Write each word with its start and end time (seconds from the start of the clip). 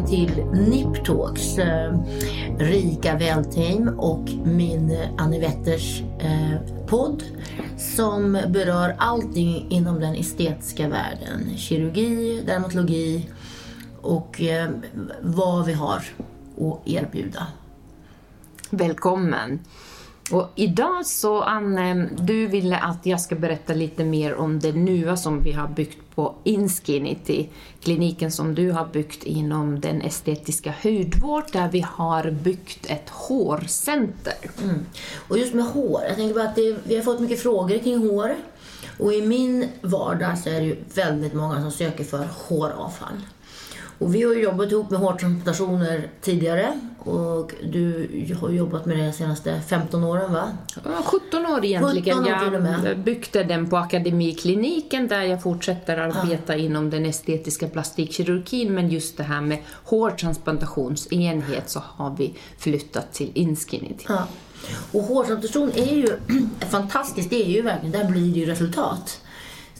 tillbaka 0.00 0.06
till 0.06 0.44
Niptalks, 0.70 1.58
eh, 1.58 1.98
Rika 2.58 3.16
Välteam 3.16 3.88
och 3.88 4.30
min 4.44 4.90
eh, 4.90 5.08
Annie 5.18 5.40
Wetters 5.40 6.02
eh, 6.18 6.60
podd 6.86 7.22
som 7.78 8.32
berör 8.32 8.94
allting 8.98 9.66
inom 9.70 10.00
den 10.00 10.14
estetiska 10.14 10.88
världen. 10.88 11.56
Kirurgi, 11.56 12.42
dermatologi 12.46 13.28
och 14.00 14.40
eh, 14.40 14.70
vad 15.20 15.66
vi 15.66 15.72
har 15.72 16.04
att 16.60 16.88
erbjuda. 16.88 17.46
Välkommen! 18.70 19.58
Och 20.30 20.48
idag 20.54 21.06
så 21.06 21.42
Anne, 21.42 22.08
du 22.18 22.46
ville 22.46 22.76
att 22.76 23.06
jag 23.06 23.20
ska 23.20 23.34
berätta 23.34 23.74
lite 23.74 24.04
mer 24.04 24.34
om 24.34 24.60
det 24.60 24.72
nya 24.72 25.16
som 25.16 25.42
vi 25.42 25.52
har 25.52 25.68
byggt 25.68 25.98
på 26.14 26.34
Inskinity, 26.44 27.48
kliniken 27.82 28.32
som 28.32 28.54
du 28.54 28.70
har 28.70 28.86
byggt 28.86 29.24
inom 29.24 29.80
den 29.80 30.02
estetiska 30.02 30.74
hudvård 30.82 31.44
där 31.52 31.68
vi 31.68 31.80
har 31.80 32.30
byggt 32.30 32.90
ett 32.90 33.08
hårcenter. 33.08 34.50
Mm. 34.62 34.86
Och 35.28 35.38
just 35.38 35.54
med 35.54 35.64
hår, 35.64 36.00
jag 36.08 36.16
tänker 36.16 36.34
bara 36.34 36.48
att 36.48 36.56
det, 36.56 36.76
vi 36.84 36.96
har 36.96 37.02
fått 37.02 37.20
mycket 37.20 37.42
frågor 37.42 37.78
kring 37.78 38.08
hår. 38.08 38.36
Och 38.98 39.12
i 39.12 39.26
min 39.26 39.68
vardag 39.80 40.38
så 40.38 40.48
är 40.48 40.60
det 40.60 40.66
ju 40.66 40.76
väldigt 40.94 41.34
många 41.34 41.60
som 41.60 41.70
söker 41.70 42.04
för 42.04 42.28
håravfall. 42.48 43.20
Och 44.00 44.14
vi 44.14 44.22
har 44.22 44.34
jobbat 44.34 44.72
ihop 44.72 44.90
med 44.90 45.00
hårtransplantationer 45.00 46.08
tidigare 46.20 46.80
och 46.98 47.52
du 47.62 48.08
har 48.40 48.50
jobbat 48.50 48.86
med 48.86 48.98
det 48.98 49.06
de 49.06 49.12
senaste 49.12 49.60
15 49.68 50.04
åren 50.04 50.32
va? 50.32 50.52
17 51.04 51.46
år 51.46 51.64
egentligen. 51.64 52.24
17 52.24 52.66
år 52.66 52.84
jag 52.84 52.98
byggde 52.98 53.44
den 53.44 53.70
på 53.70 53.76
Akademikliniken 53.76 55.08
där 55.08 55.22
jag 55.22 55.42
fortsätter 55.42 55.96
arbeta 55.96 56.56
ja. 56.56 56.64
inom 56.64 56.90
den 56.90 57.06
estetiska 57.06 57.68
plastikkirurgin 57.68 58.74
men 58.74 58.88
just 58.88 59.16
det 59.16 59.22
här 59.22 59.40
med 59.40 59.58
hårtransplantationsenhet 59.84 61.70
så 61.70 61.82
har 61.86 62.16
vi 62.18 62.34
flyttat 62.58 63.12
till 63.12 63.30
Inskinity. 63.34 64.04
Ja. 64.08 64.26
Och 64.92 65.02
hårtransplantation 65.02 65.72
är 65.74 65.94
ju 65.94 66.18
fantastiskt, 66.70 67.30
det 67.30 67.44
är 67.44 67.50
ju 67.50 67.62
verkligen, 67.62 67.92
där 67.92 68.10
blir 68.10 68.32
det 68.32 68.40
ju 68.40 68.46
resultat. 68.46 69.20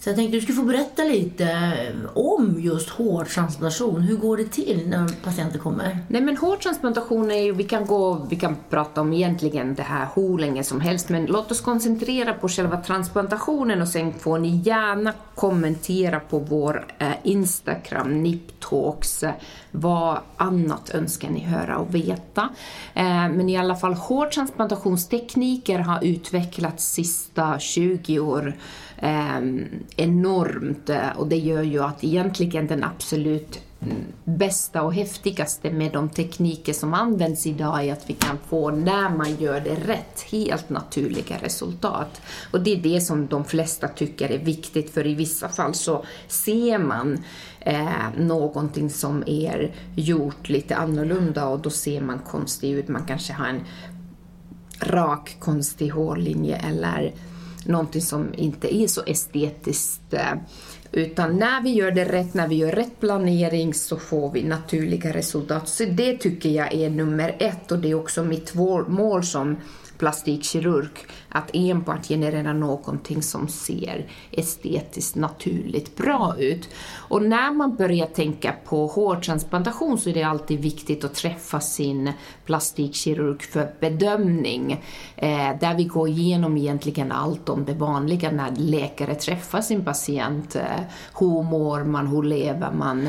Så 0.01 0.09
jag 0.09 0.17
tänkte 0.17 0.37
du 0.37 0.41
skulle 0.41 0.56
få 0.56 0.65
berätta 0.65 1.05
lite 1.05 1.45
eh, 1.45 2.17
om 2.17 2.61
just 2.61 2.89
hårtransplantation. 2.89 4.01
Hur 4.01 4.17
går 4.17 4.37
det 4.37 4.45
till 4.45 4.89
när 4.89 5.25
patienter 5.25 5.59
kommer? 5.59 5.98
Nej 6.09 6.20
men 6.20 6.37
hårtransplantation 6.37 7.31
är 7.31 7.43
ju, 7.43 7.53
vi 7.53 7.65
kan 7.65 7.87
gå, 7.87 8.27
vi 8.31 8.37
kan 8.37 8.56
prata 8.71 9.01
om 9.01 9.12
egentligen 9.12 9.75
det 9.75 9.83
här 9.83 10.09
hur 10.15 10.39
länge 10.39 10.65
som 10.65 10.81
helst, 10.81 11.09
men 11.09 11.27
låt 11.27 11.51
oss 11.51 11.61
koncentrera 11.61 12.34
på 12.34 12.48
själva 12.48 12.77
transplantationen 12.77 13.83
och 13.83 13.89
sen 13.89 14.12
får 14.12 14.39
ni 14.39 14.56
gärna 14.56 15.12
kommentera 15.34 16.21
på 16.21 16.39
vår 16.39 16.87
eh, 16.98 17.12
Instagram, 17.23 18.23
Niptalks, 18.23 19.23
eh, 19.23 19.33
vad 19.71 20.19
annat 20.37 20.91
önskar 20.95 21.31
ni 21.31 21.41
höra 21.41 21.78
och 21.78 21.95
veta. 21.95 22.48
Eh, 22.95 23.28
men 23.28 23.48
i 23.48 23.56
alla 23.56 23.77
fall 23.77 23.95
hårtransplantationstekniker 23.95 25.78
har 25.78 26.05
utvecklats 26.05 26.93
sista 26.93 27.59
20 27.59 28.19
år 28.21 28.56
Ehm, 29.01 29.67
enormt 29.97 30.91
eh, 30.91 31.11
och 31.16 31.27
det 31.27 31.37
gör 31.37 31.62
ju 31.62 31.83
att 31.83 32.05
egentligen 32.05 32.66
den 32.66 32.84
absolut 32.84 33.61
bästa 34.25 34.83
och 34.83 34.94
häftigaste 34.94 35.71
med 35.71 35.93
de 35.93 36.09
tekniker 36.09 36.72
som 36.72 36.94
används 36.94 37.47
idag 37.47 37.84
är 37.84 37.93
att 37.93 38.10
vi 38.10 38.15
kan 38.15 38.39
få, 38.49 38.71
när 38.71 39.10
man 39.10 39.37
gör 39.37 39.60
det 39.60 39.75
rätt, 39.75 40.21
helt 40.31 40.71
naturliga 40.71 41.37
resultat. 41.43 42.21
Och 42.53 42.60
det 42.60 42.72
är 42.72 42.83
det 42.83 43.00
som 43.00 43.27
de 43.27 43.44
flesta 43.44 43.89
tycker 43.89 44.31
är 44.31 44.39
viktigt, 44.39 44.91
för 44.91 45.06
i 45.06 45.15
vissa 45.15 45.49
fall 45.49 45.75
så 45.75 46.05
ser 46.28 46.78
man 46.78 47.25
eh, 47.60 48.10
någonting 48.19 48.91
som 48.91 49.25
är 49.27 49.75
gjort 49.97 50.49
lite 50.49 50.77
annorlunda 50.77 51.47
och 51.47 51.60
då 51.60 51.71
ser 51.71 52.00
man 52.00 52.19
konstig 52.19 52.71
ut. 52.71 52.89
Man 52.89 53.06
kanske 53.06 53.33
har 53.33 53.47
en 53.47 53.60
rak, 54.81 55.37
konstig 55.39 55.91
hårlinje 55.91 56.56
eller 56.56 57.12
någonting 57.65 58.03
som 58.03 58.34
inte 58.34 58.75
är 58.76 58.87
så 58.87 59.03
estetiskt. 59.06 60.15
Eh, 60.15 60.32
utan 60.93 61.37
när 61.37 61.62
vi 61.62 61.71
gör 61.71 61.91
det 61.91 62.04
rätt, 62.04 62.34
när 62.34 62.48
vi 62.48 62.54
gör 62.54 62.72
rätt 62.72 63.00
planering 63.00 63.75
så 63.75 63.97
får 63.97 64.32
vi 64.32 64.43
naturliga 64.43 65.12
resultat. 65.12 65.69
Så 65.69 65.84
det 65.84 66.16
tycker 66.16 66.48
jag 66.48 66.75
är 66.75 66.91
nummer 66.91 67.37
ett 67.38 67.72
och 67.72 67.78
det 67.78 67.91
är 67.91 67.94
också 67.94 68.25
mitt 68.25 68.54
mål 68.88 69.25
som 69.25 69.56
plastikkirurg 70.00 70.91
att 71.28 71.50
enbart 71.53 72.09
generera 72.09 72.53
någonting 72.53 73.22
som 73.22 73.49
ser 73.49 74.06
estetiskt 74.31 75.16
naturligt 75.16 75.97
bra 75.97 76.34
ut. 76.38 76.69
Och 76.97 77.22
när 77.22 77.53
man 77.53 77.77
börjar 77.77 78.06
tänka 78.06 78.55
på 78.65 78.87
hårtransplantation 78.87 79.99
så 79.99 80.10
är 80.10 80.15
det 80.15 80.22
alltid 80.22 80.60
viktigt 80.60 81.05
att 81.05 81.15
träffa 81.15 81.60
sin 81.60 82.12
plastikkirurg 82.44 83.43
för 83.43 83.72
bedömning, 83.81 84.84
eh, 85.16 85.59
där 85.60 85.75
vi 85.75 85.84
går 85.84 86.09
igenom 86.09 86.56
egentligen 86.56 87.12
allt 87.12 87.49
om 87.49 87.65
det 87.65 87.75
vanliga 87.75 88.31
när 88.31 88.56
läkare 88.56 89.15
träffar 89.15 89.60
sin 89.60 89.84
patient. 89.84 90.56
Eh, 90.56 90.62
hur 91.19 91.43
mår 91.43 91.84
man, 91.84 92.06
hur 92.06 92.22
lever 92.22 92.72
man? 92.72 93.09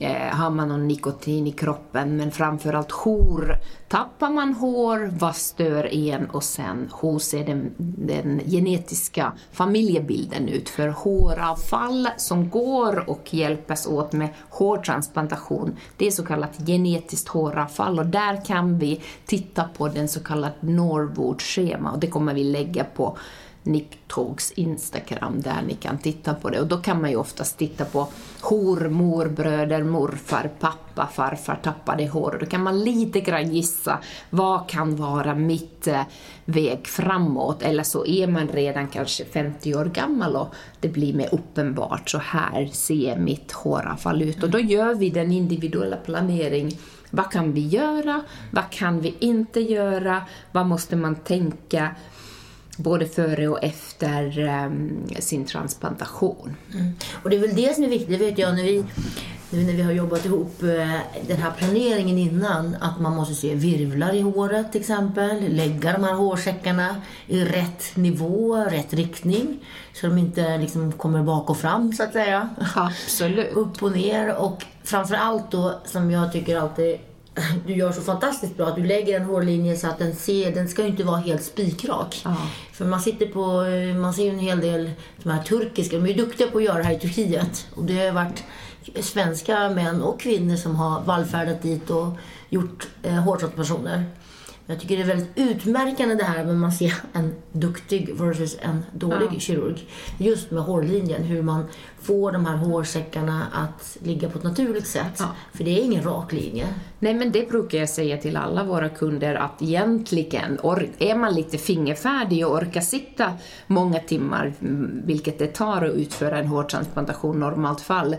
Eh, 0.00 0.36
har 0.36 0.50
man 0.50 0.68
någon 0.68 0.88
nikotin 0.88 1.46
i 1.46 1.52
kroppen, 1.52 2.16
men 2.16 2.30
framförallt 2.30 2.92
hur 3.04 3.58
tappar 3.88 4.30
man 4.30 4.54
hår, 4.54 5.10
vad 5.18 5.36
stör 5.36 5.94
en? 5.94 6.26
Och 6.30 6.44
sen 6.44 6.90
hur 7.02 7.18
ser 7.18 7.44
den, 7.44 7.74
den 7.78 8.40
genetiska 8.46 9.32
familjebilden 9.52 10.48
ut? 10.48 10.68
För 10.68 10.88
håravfall 10.88 12.08
som 12.16 12.50
går 12.50 13.10
och 13.10 13.34
hjälpas 13.34 13.86
åt 13.86 14.12
med 14.12 14.28
hårtransplantation, 14.50 15.76
det 15.96 16.06
är 16.06 16.10
så 16.10 16.24
kallat 16.24 16.58
genetiskt 16.66 17.28
håravfall. 17.28 17.98
Och 17.98 18.06
där 18.06 18.44
kan 18.44 18.78
vi 18.78 19.02
titta 19.26 19.64
på 19.76 19.88
den 19.88 20.08
så 20.08 20.20
kallade 20.20 20.54
Norwood-schema. 20.60 21.92
Och 21.92 21.98
det 21.98 22.06
kommer 22.06 22.34
vi 22.34 22.44
lägga 22.44 22.84
på 22.84 23.18
Niptalks 23.66 24.52
Instagram 24.52 25.40
där 25.40 25.62
ni 25.66 25.74
kan 25.74 25.98
titta 25.98 26.34
på 26.34 26.50
det. 26.50 26.60
Och 26.60 26.66
då 26.66 26.76
kan 26.76 27.00
man 27.00 27.10
ju 27.10 27.16
oftast 27.16 27.58
titta 27.58 27.84
på 27.84 28.08
hor, 28.42 28.88
morbröder, 28.88 29.82
morfar, 29.82 30.50
pappa, 30.60 31.06
farfar 31.06 31.60
tappade 31.62 32.08
hår. 32.08 32.34
Och 32.34 32.40
då 32.40 32.46
kan 32.46 32.62
man 32.62 32.84
lite 32.84 33.20
grann 33.20 33.54
gissa 33.54 33.98
vad 34.30 34.68
kan 34.68 34.96
vara 34.96 35.34
mitt 35.34 35.86
eh, 35.86 36.02
väg 36.44 36.86
framåt. 36.86 37.62
Eller 37.62 37.82
så 37.82 38.06
är 38.06 38.26
man 38.26 38.48
redan 38.48 38.88
kanske 38.88 39.24
50 39.24 39.74
år 39.74 39.84
gammal 39.84 40.36
och 40.36 40.54
det 40.80 40.88
blir 40.88 41.14
mer 41.14 41.34
uppenbart. 41.34 42.10
Så 42.10 42.18
här 42.18 42.66
ser 42.66 43.16
mitt 43.16 43.52
håravfall 43.52 44.22
ut. 44.22 44.42
Och 44.42 44.50
då 44.50 44.58
gör 44.58 44.94
vi 44.94 45.10
den 45.10 45.32
individuella 45.32 45.96
planeringen 45.96 46.72
vad 47.10 47.30
kan 47.30 47.52
vi 47.52 47.66
göra? 47.66 48.22
Vad 48.50 48.70
kan 48.70 49.00
vi 49.00 49.14
inte 49.18 49.60
göra? 49.60 50.22
Vad 50.52 50.66
måste 50.66 50.96
man 50.96 51.14
tänka? 51.14 51.90
Både 52.76 53.06
före 53.06 53.48
och 53.48 53.64
efter 53.64 54.38
um, 54.38 55.08
sin 55.18 55.44
transplantation. 55.44 56.56
Mm. 56.74 56.92
Och 57.22 57.30
det 57.30 57.36
är 57.36 57.40
väl 57.40 57.56
det 57.56 57.74
som 57.74 57.84
är 57.84 57.88
viktigt, 57.88 58.10
det 58.10 58.16
vet 58.16 58.38
jag 58.38 58.54
när 58.54 58.62
vi, 58.62 58.84
när 59.50 59.72
vi 59.72 59.82
har 59.82 59.92
jobbat 59.92 60.24
ihop 60.24 60.62
uh, 60.62 60.98
den 61.26 61.36
här 61.36 61.52
planeringen 61.58 62.18
innan, 62.18 62.76
att 62.80 63.00
man 63.00 63.16
måste 63.16 63.34
se 63.34 63.54
virvlar 63.54 64.14
i 64.14 64.20
håret 64.20 64.72
till 64.72 64.80
exempel, 64.80 65.54
lägga 65.54 65.92
de 65.92 66.04
här 66.04 66.14
hårsäckarna 66.14 66.96
i 67.26 67.44
rätt 67.44 67.96
nivå, 67.96 68.56
rätt 68.56 68.92
riktning, 68.92 69.58
så 69.92 70.06
de 70.06 70.18
inte 70.18 70.58
liksom 70.58 70.92
kommer 70.92 71.22
bak 71.22 71.50
och 71.50 71.58
fram 71.58 71.92
så 71.92 72.02
att 72.02 72.12
säga. 72.12 72.48
Absolut. 72.74 73.52
Upp 73.52 73.82
och 73.82 73.92
ner 73.92 74.36
och 74.36 74.64
framför 74.84 75.14
allt 75.14 75.50
då, 75.50 75.80
som 75.84 76.10
jag 76.10 76.32
tycker 76.32 76.56
alltid 76.56 76.98
du 77.66 77.72
gör 77.72 77.92
så 77.92 78.00
fantastiskt 78.00 78.56
bra. 78.56 78.66
att 78.66 78.76
Du 78.76 78.84
lägger 78.84 79.20
en 79.20 79.26
hårlinje 79.26 79.76
så 79.76 79.86
att 79.86 79.98
den 79.98 80.16
ser, 80.16 80.54
den 80.54 80.68
ska 80.68 80.82
ju 80.82 80.88
inte 80.88 81.04
vara 81.04 81.16
helt 81.16 81.44
spikrak. 81.44 82.22
Ja. 82.24 82.36
För 82.72 82.84
man 82.84 83.00
sitter 83.00 83.26
på, 83.26 83.64
man 84.00 84.14
ser 84.14 84.24
ju 84.24 84.30
en 84.30 84.38
hel 84.38 84.60
del 84.60 84.90
de 85.22 85.30
här 85.30 85.42
turkiska, 85.42 85.96
de 85.96 86.04
är 86.04 86.08
ju 86.08 86.14
duktiga 86.14 86.46
på 86.46 86.58
att 86.58 86.64
göra 86.64 86.78
det 86.78 86.84
här 86.84 86.94
i 86.94 86.98
Turkiet. 86.98 87.66
Och 87.74 87.84
det 87.84 88.06
har 88.06 88.12
varit 88.12 88.44
svenska 89.00 89.68
män 89.68 90.02
och 90.02 90.20
kvinnor 90.20 90.56
som 90.56 90.76
har 90.76 91.00
vallfärdat 91.00 91.62
dit 91.62 91.90
och 91.90 92.08
gjort 92.48 92.88
eh, 93.02 93.14
hårtransplantationer. 93.14 94.04
Jag 94.68 94.80
tycker 94.80 94.96
det 94.96 95.02
är 95.02 95.06
väldigt 95.06 95.30
utmärkande 95.34 96.14
det 96.14 96.24
här 96.24 96.44
när 96.44 96.54
man 96.54 96.72
ser 96.72 96.94
en 97.12 97.34
duktig 97.52 98.14
versus 98.14 98.56
en 98.60 98.84
dålig 98.92 99.28
ja. 99.32 99.38
kirurg. 99.38 99.88
Just 100.18 100.50
med 100.50 100.62
hårlinjen, 100.62 101.22
hur 101.22 101.42
man 101.42 101.64
får 102.00 102.32
de 102.32 102.46
här 102.46 102.56
hårsäckarna 102.56 103.46
att 103.52 103.96
ligga 104.02 104.28
på 104.28 104.38
ett 104.38 104.44
naturligt 104.44 104.86
sätt. 104.86 105.16
Ja. 105.18 105.26
För 105.52 105.64
det 105.64 105.80
är 105.80 105.84
ingen 105.84 106.02
rak 106.02 106.32
linje. 106.32 106.66
Nej, 106.98 107.14
men 107.14 107.32
det 107.32 107.48
brukar 107.48 107.78
jag 107.78 107.88
säga 107.88 108.16
till 108.16 108.36
alla 108.36 108.64
våra 108.64 108.88
kunder 108.88 109.34
att 109.34 109.62
egentligen 109.62 110.58
är 110.98 111.16
man 111.16 111.34
lite 111.34 111.58
fingerfärdig 111.58 112.46
och 112.46 112.52
orkar 112.52 112.80
sitta 112.80 113.32
många 113.66 113.98
timmar, 113.98 114.52
vilket 115.04 115.38
det 115.38 115.46
tar 115.46 115.84
att 115.84 115.94
utföra 115.94 116.38
en 116.38 116.46
hårtransplantation 116.46 117.40
normalt 117.40 117.80
fall, 117.80 118.16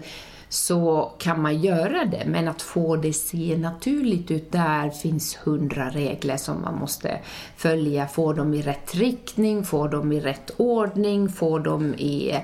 så 0.50 1.12
kan 1.18 1.42
man 1.42 1.62
göra 1.62 2.06
det, 2.06 2.24
men 2.26 2.48
att 2.48 2.62
få 2.62 2.96
det 2.96 3.14
se 3.14 3.58
naturligt 3.58 4.32
ut, 4.32 4.52
där 4.52 4.90
finns 4.90 5.38
hundra 5.44 5.90
regler 5.90 6.38
som 6.38 6.62
man 6.62 6.80
måste 6.80 7.20
följa. 7.58 8.08
Få 8.08 8.34
dem 8.34 8.54
i 8.54 8.62
rätt 8.62 8.96
riktning, 8.96 9.64
få 9.64 9.88
dem 9.88 10.12
i 10.12 10.20
rätt 10.20 10.52
ordning, 10.58 11.30
få 11.30 11.60
dem 11.60 11.94
i 11.94 12.40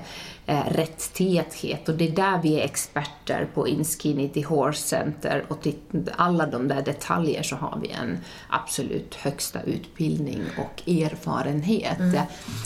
eh, 0.46 0.64
rätt 0.70 1.14
täthet 1.14 1.88
och 1.88 1.94
det 1.94 2.08
är 2.08 2.12
där 2.12 2.42
vi 2.42 2.60
är 2.60 2.64
experter 2.64 3.48
på 3.54 3.68
Inskinity 3.68 4.42
Horse 4.42 4.80
Center 4.80 5.44
och 5.48 5.60
till 5.60 5.74
alla 6.16 6.46
de 6.46 6.68
där 6.68 6.82
detaljer 6.82 7.42
så 7.42 7.56
har 7.56 7.78
vi 7.82 7.90
en 7.90 8.18
absolut 8.48 9.14
högsta 9.14 9.62
utbildning 9.62 10.42
och 10.58 10.88
erfarenhet. 10.88 11.98
Mm. 11.98 12.22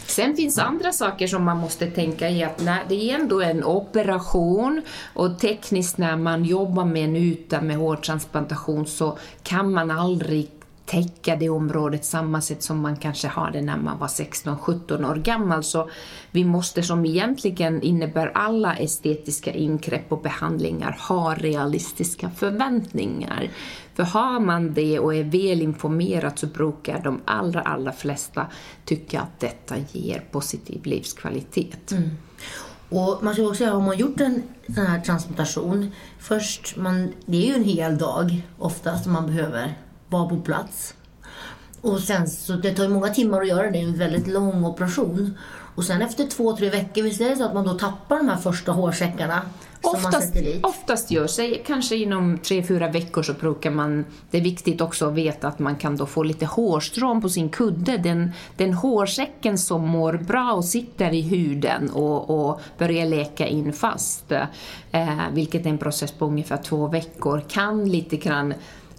Sen 0.06 0.36
finns 0.36 0.58
andra 0.58 0.92
saker 0.92 1.26
som 1.26 1.44
man 1.44 1.56
måste 1.56 1.90
tänka 1.90 2.30
i 2.30 2.44
att 2.44 2.64
när 2.64 2.84
det 2.88 3.10
är 3.10 3.14
ändå 3.14 3.42
en 3.42 3.64
operation 3.64 4.82
och 5.14 5.38
tekniskt 5.38 5.98
när 5.98 6.16
man 6.16 6.44
jobbar 6.44 6.84
med 6.84 7.04
en 7.04 7.16
yta 7.16 7.60
med 7.60 7.76
hårtransplantation 7.76 8.86
så 8.86 9.18
kan 9.42 9.72
man 9.72 9.90
aldrig 9.90 10.50
täcka 10.88 11.36
det 11.36 11.48
området 11.48 12.04
samma 12.04 12.40
sätt 12.40 12.62
som 12.62 12.80
man 12.80 12.96
kanske 12.96 13.28
har 13.28 13.50
det 13.50 13.62
när 13.62 13.76
man 13.76 13.98
var 13.98 14.06
16-17 14.06 15.10
år 15.10 15.16
gammal. 15.16 15.64
Så 15.64 15.90
vi 16.30 16.44
måste, 16.44 16.82
som 16.82 17.06
egentligen 17.06 17.82
innebär 17.82 18.30
alla 18.34 18.76
estetiska 18.76 19.52
ingrepp 19.52 20.12
och 20.12 20.22
behandlingar, 20.22 20.98
ha 21.08 21.34
realistiska 21.34 22.30
förväntningar. 22.30 23.50
För 23.94 24.02
har 24.02 24.40
man 24.40 24.74
det 24.74 24.98
och 24.98 25.14
är 25.14 25.24
väl 25.24 25.62
informerad 25.62 26.38
så 26.38 26.46
brukar 26.46 27.02
de 27.02 27.20
allra, 27.24 27.60
allra 27.60 27.92
flesta 27.92 28.46
tycka 28.84 29.20
att 29.20 29.40
detta 29.40 29.74
ger 29.92 30.20
positiv 30.30 30.80
livskvalitet. 30.84 31.92
Mm. 31.92 32.10
Och 32.90 33.18
man 33.24 33.34
ska 33.34 33.42
också 33.42 33.54
säga, 33.54 33.72
har 33.72 33.80
man 33.80 33.98
gjort 33.98 34.20
en 34.20 34.42
sån 34.74 34.86
här 34.86 35.00
transplantation, 35.00 35.92
först, 36.18 36.76
man, 36.76 37.12
det 37.26 37.36
är 37.36 37.46
ju 37.46 37.54
en 37.54 37.64
hel 37.64 37.98
dag 37.98 38.42
ofta 38.58 38.98
som 38.98 39.12
man 39.12 39.26
behöver 39.26 39.74
vara 40.08 40.28
på 40.28 40.40
plats. 40.40 40.94
Och 41.80 42.00
sen 42.00 42.28
så 42.28 42.52
det 42.52 42.74
tar 42.74 42.84
ju 42.84 42.90
många 42.90 43.08
timmar 43.08 43.40
att 43.40 43.48
göra 43.48 43.70
det, 43.70 43.78
är 43.78 43.82
en 43.82 43.98
väldigt 43.98 44.26
lång 44.26 44.64
operation. 44.64 45.38
Och 45.74 45.84
sen 45.84 46.02
efter 46.02 46.26
två, 46.26 46.56
tre 46.56 46.70
veckor, 46.70 47.02
visst 47.02 47.20
är 47.20 47.30
det 47.30 47.36
så 47.36 47.44
att 47.44 47.54
man 47.54 47.64
då 47.64 47.74
tappar 47.74 48.16
de 48.16 48.28
här 48.28 48.36
första 48.36 48.72
hårsäckarna? 48.72 49.42
Oftast, 49.82 50.36
oftast 50.62 51.10
gör 51.10 51.26
sig, 51.26 51.62
kanske 51.66 51.96
inom 51.96 52.38
tre, 52.38 52.62
fyra 52.62 52.88
veckor 52.88 53.22
så 53.22 53.32
brukar 53.32 53.70
man, 53.70 54.04
det 54.30 54.38
är 54.38 54.42
viktigt 54.42 54.80
också 54.80 55.08
att 55.08 55.14
veta 55.14 55.48
att 55.48 55.58
man 55.58 55.76
kan 55.76 55.96
då 55.96 56.06
få 56.06 56.22
lite 56.22 56.46
hårstrån 56.46 57.22
på 57.22 57.28
sin 57.28 57.48
kudde. 57.48 57.96
Den, 57.96 58.32
den 58.56 58.74
hårsäcken 58.74 59.58
som 59.58 59.88
mår 59.88 60.12
bra 60.12 60.52
och 60.52 60.64
sitter 60.64 61.14
i 61.14 61.22
huden 61.22 61.90
och, 61.90 62.50
och 62.50 62.60
börjar 62.78 63.06
läka 63.06 63.46
in 63.46 63.72
fast, 63.72 64.32
eh, 64.90 65.08
vilket 65.32 65.66
är 65.66 65.70
en 65.70 65.78
process 65.78 66.12
på 66.12 66.26
ungefär 66.26 66.56
två 66.56 66.86
veckor, 66.86 67.42
kan 67.48 67.88
lite 67.88 68.16
grann 68.16 68.54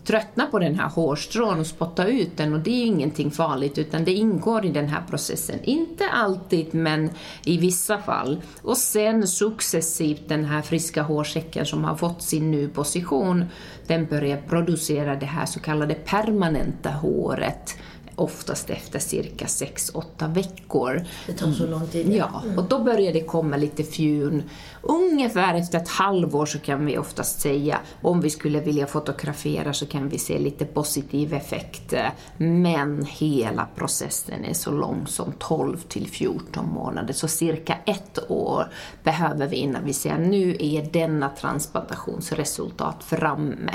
tröttna 0.06 0.46
på 0.46 0.60
den 0.60 0.80
här 0.80 0.90
hårstrån 0.90 1.60
och 1.60 1.68
spotta 1.68 2.08
ut 2.08 2.38
den 2.38 2.54
och 2.54 2.60
det 2.60 2.72
är 2.72 2.86
ingenting 2.86 3.32
farligt 3.32 3.78
utan 3.78 4.06
det 4.06 4.14
ingår 4.14 4.66
i 4.66 4.70
den 4.70 4.88
här 4.88 5.04
processen. 5.10 5.60
Inte 5.64 6.10
alltid 6.10 6.74
men 6.74 7.10
i 7.46 7.58
vissa 7.58 7.98
fall. 7.98 8.42
Och 8.62 8.78
sen 8.78 9.28
successivt 9.28 10.22
den 10.28 10.46
här 10.46 10.62
friska 10.62 11.02
hårsäcken 11.02 11.66
som 11.66 11.84
har 11.84 11.96
fått 11.96 12.22
sin 12.22 12.52
ny 12.52 12.68
position, 12.68 13.46
den 13.88 14.06
börjar 14.06 14.38
producera 14.38 15.16
det 15.16 15.26
här 15.26 15.46
så 15.46 15.60
kallade 15.60 15.94
permanenta 15.94 16.90
håret 16.90 17.78
oftast 18.20 18.70
efter 18.70 19.00
cirka 19.00 19.46
6-8 19.46 20.34
veckor. 20.34 21.06
Det 21.28 21.34
tar 21.34 21.52
så 21.52 21.68
lång 21.68 21.88
tid? 21.88 22.14
Ja, 22.14 22.42
mm. 22.46 22.58
och 22.58 22.64
då 22.64 22.80
börjar 22.80 23.14
det 23.14 23.22
komma 23.22 23.58
lite 23.58 23.84
fjun. 23.84 24.44
Ungefär 24.82 25.56
efter 25.56 25.78
ett 25.78 25.90
halvår 25.90 26.46
så 26.46 26.60
kan 26.60 26.86
vi 26.86 26.98
oftast 26.98 27.42
säga, 27.42 27.80
om 28.02 28.22
vi 28.22 28.30
skulle 28.30 28.60
vilja 28.60 28.88
fotografera 28.88 29.74
så 29.74 29.86
kan 29.86 30.10
vi 30.10 30.18
se 30.18 30.40
lite 30.40 30.66
positiv 30.66 31.34
effekt. 31.34 31.94
Men 32.38 33.06
hela 33.06 33.68
processen 33.76 34.46
är 34.46 34.54
så 34.54 34.72
lång 34.72 35.08
som 35.08 35.34
12 35.40 35.78
till 35.78 36.08
14 36.08 36.70
månader, 36.74 37.14
så 37.14 37.28
cirka 37.28 37.78
ett 37.86 38.20
år 38.32 38.66
behöver 39.04 39.48
vi 39.48 39.56
innan 39.56 39.86
vi 39.86 39.94
säger 39.94 40.18
nu 40.18 40.58
är 40.60 40.90
denna 40.94 41.30
transplantationsresultat 41.30 43.04
framme. 43.04 43.74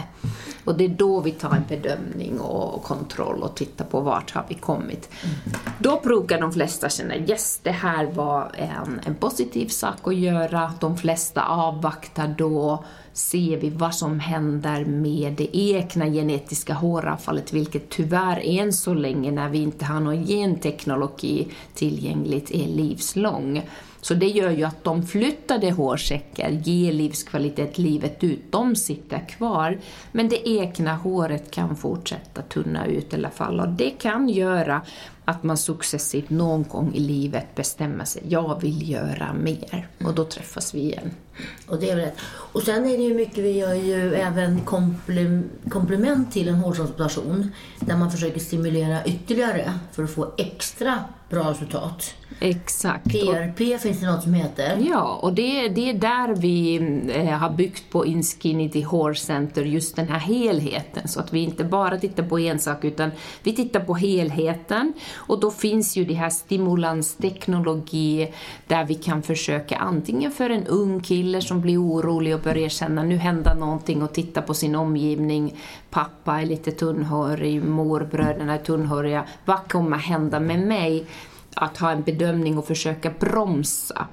Och 0.64 0.76
det 0.78 0.84
är 0.84 0.88
då 0.88 1.20
vi 1.20 1.30
tar 1.30 1.50
en 1.50 1.64
bedömning 1.68 2.40
och 2.40 2.82
kontroll 2.82 3.42
och 3.42 3.56
tittar 3.56 3.84
på 3.84 4.00
vart 4.00 4.30
har 4.30 4.44
vi 4.48 4.54
kommit. 4.54 5.10
Då 5.78 6.00
brukar 6.02 6.40
de 6.40 6.52
flesta 6.52 6.88
känna 6.88 7.16
yes, 7.16 7.60
det 7.62 7.70
här 7.70 8.06
var 8.06 8.50
en, 8.54 9.00
en 9.06 9.14
positiv 9.14 9.68
sak 9.68 9.96
att 10.04 10.16
göra. 10.16 10.72
De 10.80 10.93
flesta 10.96 11.42
avvaktar 11.44 12.34
då, 12.38 12.84
ser 13.12 13.56
vi 13.56 13.70
vad 13.70 13.94
som 13.94 14.20
händer 14.20 14.84
med 14.84 15.32
det 15.32 15.56
egna 15.56 16.06
genetiska 16.06 16.74
håravfallet, 16.74 17.52
vilket 17.52 17.90
tyvärr 17.90 18.40
än 18.44 18.72
så 18.72 18.94
länge 18.94 19.30
när 19.30 19.48
vi 19.48 19.58
inte 19.58 19.84
har 19.84 20.00
någon 20.00 20.26
genteknologi 20.26 21.48
tillgängligt 21.74 22.50
är 22.50 22.66
livslång. 22.66 23.62
Så 24.04 24.14
det 24.14 24.28
gör 24.28 24.50
ju 24.50 24.64
att 24.64 24.84
de 24.84 25.06
flyttade 25.06 25.70
hårsäckar 25.70 26.50
ger 26.50 26.92
livskvalitet 26.92 27.78
livet 27.78 28.24
ut. 28.24 28.42
De 28.50 28.76
sitter 28.76 29.28
kvar, 29.28 29.78
men 30.12 30.28
det 30.28 30.48
egna 30.48 30.94
håret 30.94 31.50
kan 31.50 31.76
fortsätta 31.76 32.42
tunna 32.42 32.86
ut 32.86 33.12
i 33.12 33.16
alla 33.16 33.30
fall. 33.30 33.60
Och 33.60 33.68
det 33.68 33.90
kan 33.90 34.28
göra 34.28 34.82
att 35.24 35.42
man 35.42 35.56
successivt 35.56 36.30
någon 36.30 36.62
gång 36.62 36.94
i 36.94 37.00
livet 37.00 37.54
bestämmer 37.54 38.04
sig, 38.04 38.22
jag 38.28 38.60
vill 38.60 38.90
göra 38.90 39.32
mer. 39.32 39.88
Och 40.04 40.14
då 40.14 40.24
träffas 40.24 40.74
vi 40.74 40.80
igen. 40.80 41.10
Och 41.66 41.80
det 41.80 41.90
är 41.90 41.96
rätt. 41.96 42.16
Och 42.26 42.62
sen 42.62 42.86
är 42.86 42.96
det 42.96 43.02
ju 43.02 43.14
mycket, 43.14 43.38
vi 43.38 43.58
gör 43.58 43.74
ju 43.74 44.14
även 44.14 44.60
komplement 45.68 46.32
till 46.32 46.48
en 46.48 46.54
hårtransplantation 46.54 47.52
där 47.80 47.96
man 47.96 48.10
försöker 48.10 48.40
stimulera 48.40 49.04
ytterligare 49.04 49.72
för 49.92 50.04
att 50.04 50.10
få 50.10 50.32
extra 50.36 51.04
bra 51.34 51.50
resultat. 51.50 52.14
Exakt. 52.40 53.04
PRP 53.04 53.80
finns 53.80 54.00
det 54.00 54.06
något 54.06 54.22
som 54.22 54.34
heter. 54.34 54.82
Ja, 54.90 55.18
och 55.22 55.32
det, 55.32 55.68
det 55.68 55.90
är 55.90 55.94
där 55.94 56.34
vi 56.34 56.76
eh, 57.14 57.26
har 57.26 57.50
byggt 57.50 57.90
på 57.90 58.06
Inskinity 58.06 58.82
Horse 58.82 59.26
Center 59.26 59.62
just 59.62 59.96
den 59.96 60.08
här 60.08 60.18
helheten, 60.18 61.08
så 61.08 61.20
att 61.20 61.32
vi 61.32 61.38
inte 61.38 61.64
bara 61.64 61.98
tittar 61.98 62.22
på 62.22 62.38
en 62.38 62.58
sak 62.58 62.84
utan 62.84 63.10
vi 63.42 63.54
tittar 63.54 63.80
på 63.80 63.94
helheten 63.94 64.92
och 65.14 65.40
då 65.40 65.50
finns 65.50 65.96
ju 65.96 66.04
det 66.04 66.14
här 66.14 66.30
stimulansteknologi 66.30 68.32
där 68.66 68.84
vi 68.84 68.94
kan 68.94 69.22
försöka 69.22 69.76
antingen 69.76 70.30
för 70.30 70.50
en 70.50 70.66
ung 70.66 71.00
kille 71.00 71.23
som 71.40 71.60
blir 71.60 71.82
orolig 71.82 72.34
och 72.34 72.40
börjar 72.40 72.68
känna 72.68 73.02
nu 73.02 73.16
händer 73.16 73.54
någonting 73.54 74.02
och 74.02 74.12
titta 74.12 74.42
på 74.42 74.54
sin 74.54 74.74
omgivning, 74.74 75.56
pappa 75.90 76.40
är 76.40 76.46
lite 76.46 76.72
tunnhårig, 76.72 77.64
morbröderna 77.64 78.54
är 78.54 78.58
tunnhåriga, 78.58 79.24
vad 79.44 79.68
kommer 79.68 79.96
hända 79.96 80.40
med 80.40 80.60
mig? 80.60 81.06
att 81.54 81.78
ha 81.78 81.90
en 81.90 82.02
bedömning 82.02 82.58
och 82.58 82.66
försöka 82.66 83.10
bromsa. 83.20 84.06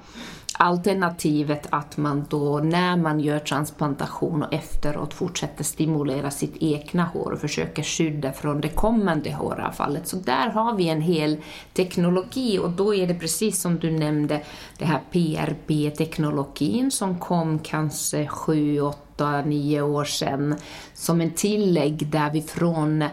Alternativet 0.62 1.66
att 1.70 1.96
man 1.96 2.26
då 2.28 2.58
när 2.58 2.96
man 2.96 3.20
gör 3.20 3.38
transplantation 3.38 4.42
och 4.42 4.54
efteråt 4.54 5.14
fortsätter 5.14 5.64
stimulera 5.64 6.30
sitt 6.30 6.56
egna 6.60 7.04
hår 7.04 7.32
och 7.32 7.40
försöker 7.40 7.82
skydda 7.82 8.32
från 8.32 8.60
det 8.60 8.68
kommande 8.68 9.32
håravfallet. 9.32 10.08
Så 10.08 10.16
där 10.16 10.48
har 10.48 10.74
vi 10.74 10.88
en 10.88 11.00
hel 11.00 11.36
teknologi 11.72 12.58
och 12.58 12.70
då 12.70 12.94
är 12.94 13.06
det 13.06 13.14
precis 13.14 13.60
som 13.60 13.78
du 13.78 13.90
nämnde, 13.90 14.42
det 14.78 14.84
här 14.84 15.00
PRP-teknologin 15.10 16.90
som 16.90 17.18
kom 17.18 17.58
kanske 17.58 18.26
7, 18.26 18.80
8, 18.80 19.42
9 19.42 19.82
år 19.82 20.04
sedan 20.04 20.56
som 20.94 21.20
en 21.20 21.30
tillägg 21.30 22.06
där 22.06 22.30
vi 22.30 22.42
från 22.42 23.04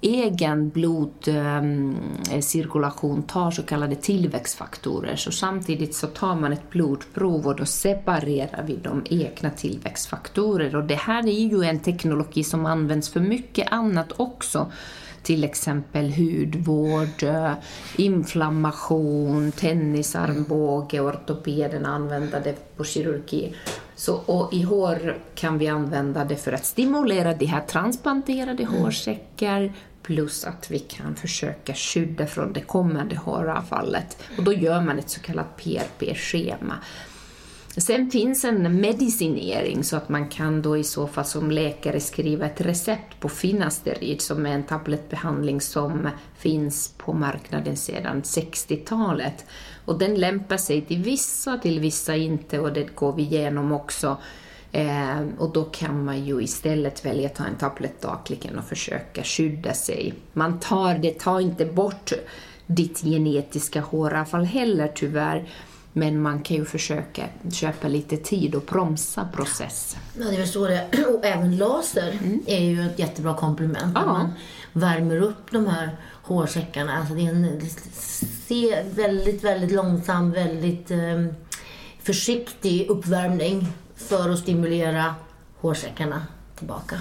egen 0.00 0.70
blodcirkulation 0.70 3.16
ehm, 3.16 3.22
tar 3.22 3.50
så 3.50 3.62
kallade 3.62 3.96
tillväxtfaktorer. 3.96 5.16
Så 5.16 5.32
samtidigt 5.32 5.94
så 5.94 6.06
tar 6.06 6.36
man 6.36 6.52
ett 6.52 6.70
blodprov 6.70 7.46
och 7.46 7.56
då 7.56 7.64
separerar 7.64 8.64
vi 8.66 8.76
de 8.76 9.04
egna 9.10 9.50
tillväxtfaktorer. 9.50 10.76
Och 10.76 10.84
det 10.84 10.94
här 10.94 11.26
är 11.26 11.48
ju 11.48 11.64
en 11.64 11.80
teknologi 11.80 12.44
som 12.44 12.66
används 12.66 13.08
för 13.08 13.20
mycket 13.20 13.72
annat 13.72 14.12
också 14.16 14.70
till 15.26 15.44
exempel 15.44 16.12
hudvård, 16.12 17.24
inflammation, 17.96 19.52
tennisarmbåge, 19.52 21.00
ortopeden 21.00 21.86
använder 21.86 22.40
det 22.40 22.76
på 22.76 22.84
kirurgi. 22.84 23.54
Så, 23.96 24.14
och 24.14 24.52
I 24.52 24.62
hår 24.62 25.18
kan 25.34 25.58
vi 25.58 25.68
använda 25.68 26.24
det 26.24 26.36
för 26.36 26.52
att 26.52 26.64
stimulera 26.64 27.34
de 27.34 27.46
här 27.46 27.60
transplanterade 27.60 28.62
mm. 28.62 28.74
hårsäckar 28.74 29.72
plus 30.02 30.44
att 30.44 30.70
vi 30.70 30.78
kan 30.78 31.16
försöka 31.16 31.74
skydda 31.74 32.26
från 32.26 32.52
det 32.52 32.60
kommande 32.60 33.16
håravfallet. 33.16 34.22
Och 34.38 34.44
då 34.44 34.52
gör 34.52 34.80
man 34.80 34.98
ett 34.98 35.10
så 35.10 35.20
kallat 35.20 35.56
PRP-schema. 35.56 36.74
Sen 37.78 38.10
finns 38.10 38.44
en 38.44 38.80
medicinering 38.80 39.84
så 39.84 39.96
att 39.96 40.08
man 40.08 40.28
kan 40.28 40.62
då 40.62 40.76
i 40.76 40.84
så 40.84 41.06
fall 41.06 41.24
som 41.24 41.50
läkare 41.50 42.00
skriva 42.00 42.46
ett 42.46 42.60
recept 42.60 43.20
på 43.20 43.28
finasterid 43.28 44.20
som 44.20 44.46
är 44.46 44.50
en 44.50 44.62
tablettbehandling 44.62 45.60
som 45.60 46.08
finns 46.38 46.94
på 46.98 47.12
marknaden 47.12 47.76
sedan 47.76 48.22
60-talet. 48.22 49.44
Och 49.84 49.98
den 49.98 50.14
lämpar 50.14 50.56
sig 50.56 50.82
till 50.82 51.02
vissa, 51.02 51.58
till 51.58 51.80
vissa 51.80 52.16
inte 52.16 52.58
och 52.58 52.72
det 52.72 52.94
går 52.94 53.12
vi 53.12 53.22
igenom 53.22 53.72
också. 53.72 54.16
Eh, 54.72 55.20
och 55.38 55.52
då 55.52 55.64
kan 55.64 56.04
man 56.04 56.24
ju 56.24 56.42
istället 56.42 57.04
välja 57.04 57.28
att 57.28 57.34
ta 57.34 57.44
en 57.44 57.56
tablett 57.56 58.00
dagligen 58.00 58.58
och 58.58 58.64
försöka 58.64 59.22
skydda 59.22 59.72
sig. 59.72 60.14
Man 60.32 60.60
tar, 60.60 60.94
det 60.94 61.18
tar 61.18 61.40
inte 61.40 61.64
bort 61.64 62.12
ditt 62.66 63.02
genetiska 63.02 63.80
håravfall 63.80 64.44
heller 64.44 64.92
tyvärr, 64.94 65.48
men 65.98 66.22
man 66.22 66.42
kan 66.42 66.56
ju 66.56 66.64
försöka 66.64 67.22
köpa 67.52 67.88
lite 67.88 68.16
tid 68.16 68.54
och 68.54 68.62
bromsa 68.62 69.28
processen. 69.32 70.00
Ja, 70.18 70.24
det 70.24 70.34
är 70.34 70.38
väl 70.38 70.48
så 70.48 70.66
det 70.66 71.06
Och 71.08 71.24
även 71.24 71.56
laser 71.56 72.18
mm. 72.22 72.40
är 72.46 72.60
ju 72.60 72.86
ett 72.86 72.98
jättebra 72.98 73.34
komplement. 73.34 73.92
Ja. 73.94 74.04
man 74.04 74.32
värmer 74.72 75.16
upp 75.16 75.50
de 75.50 75.66
här 75.66 75.96
hårsäckarna. 76.22 76.98
Alltså 76.98 77.14
det 77.14 77.26
är 77.26 77.30
en 77.30 77.60
se, 78.48 78.82
väldigt, 78.94 79.44
väldigt 79.44 79.72
långsam, 79.72 80.32
väldigt 80.32 80.90
eh, 80.90 81.26
försiktig 82.02 82.86
uppvärmning 82.90 83.68
för 83.96 84.30
att 84.30 84.38
stimulera 84.38 85.14
hårsäckarna 85.56 86.26
tillbaka. 86.58 87.00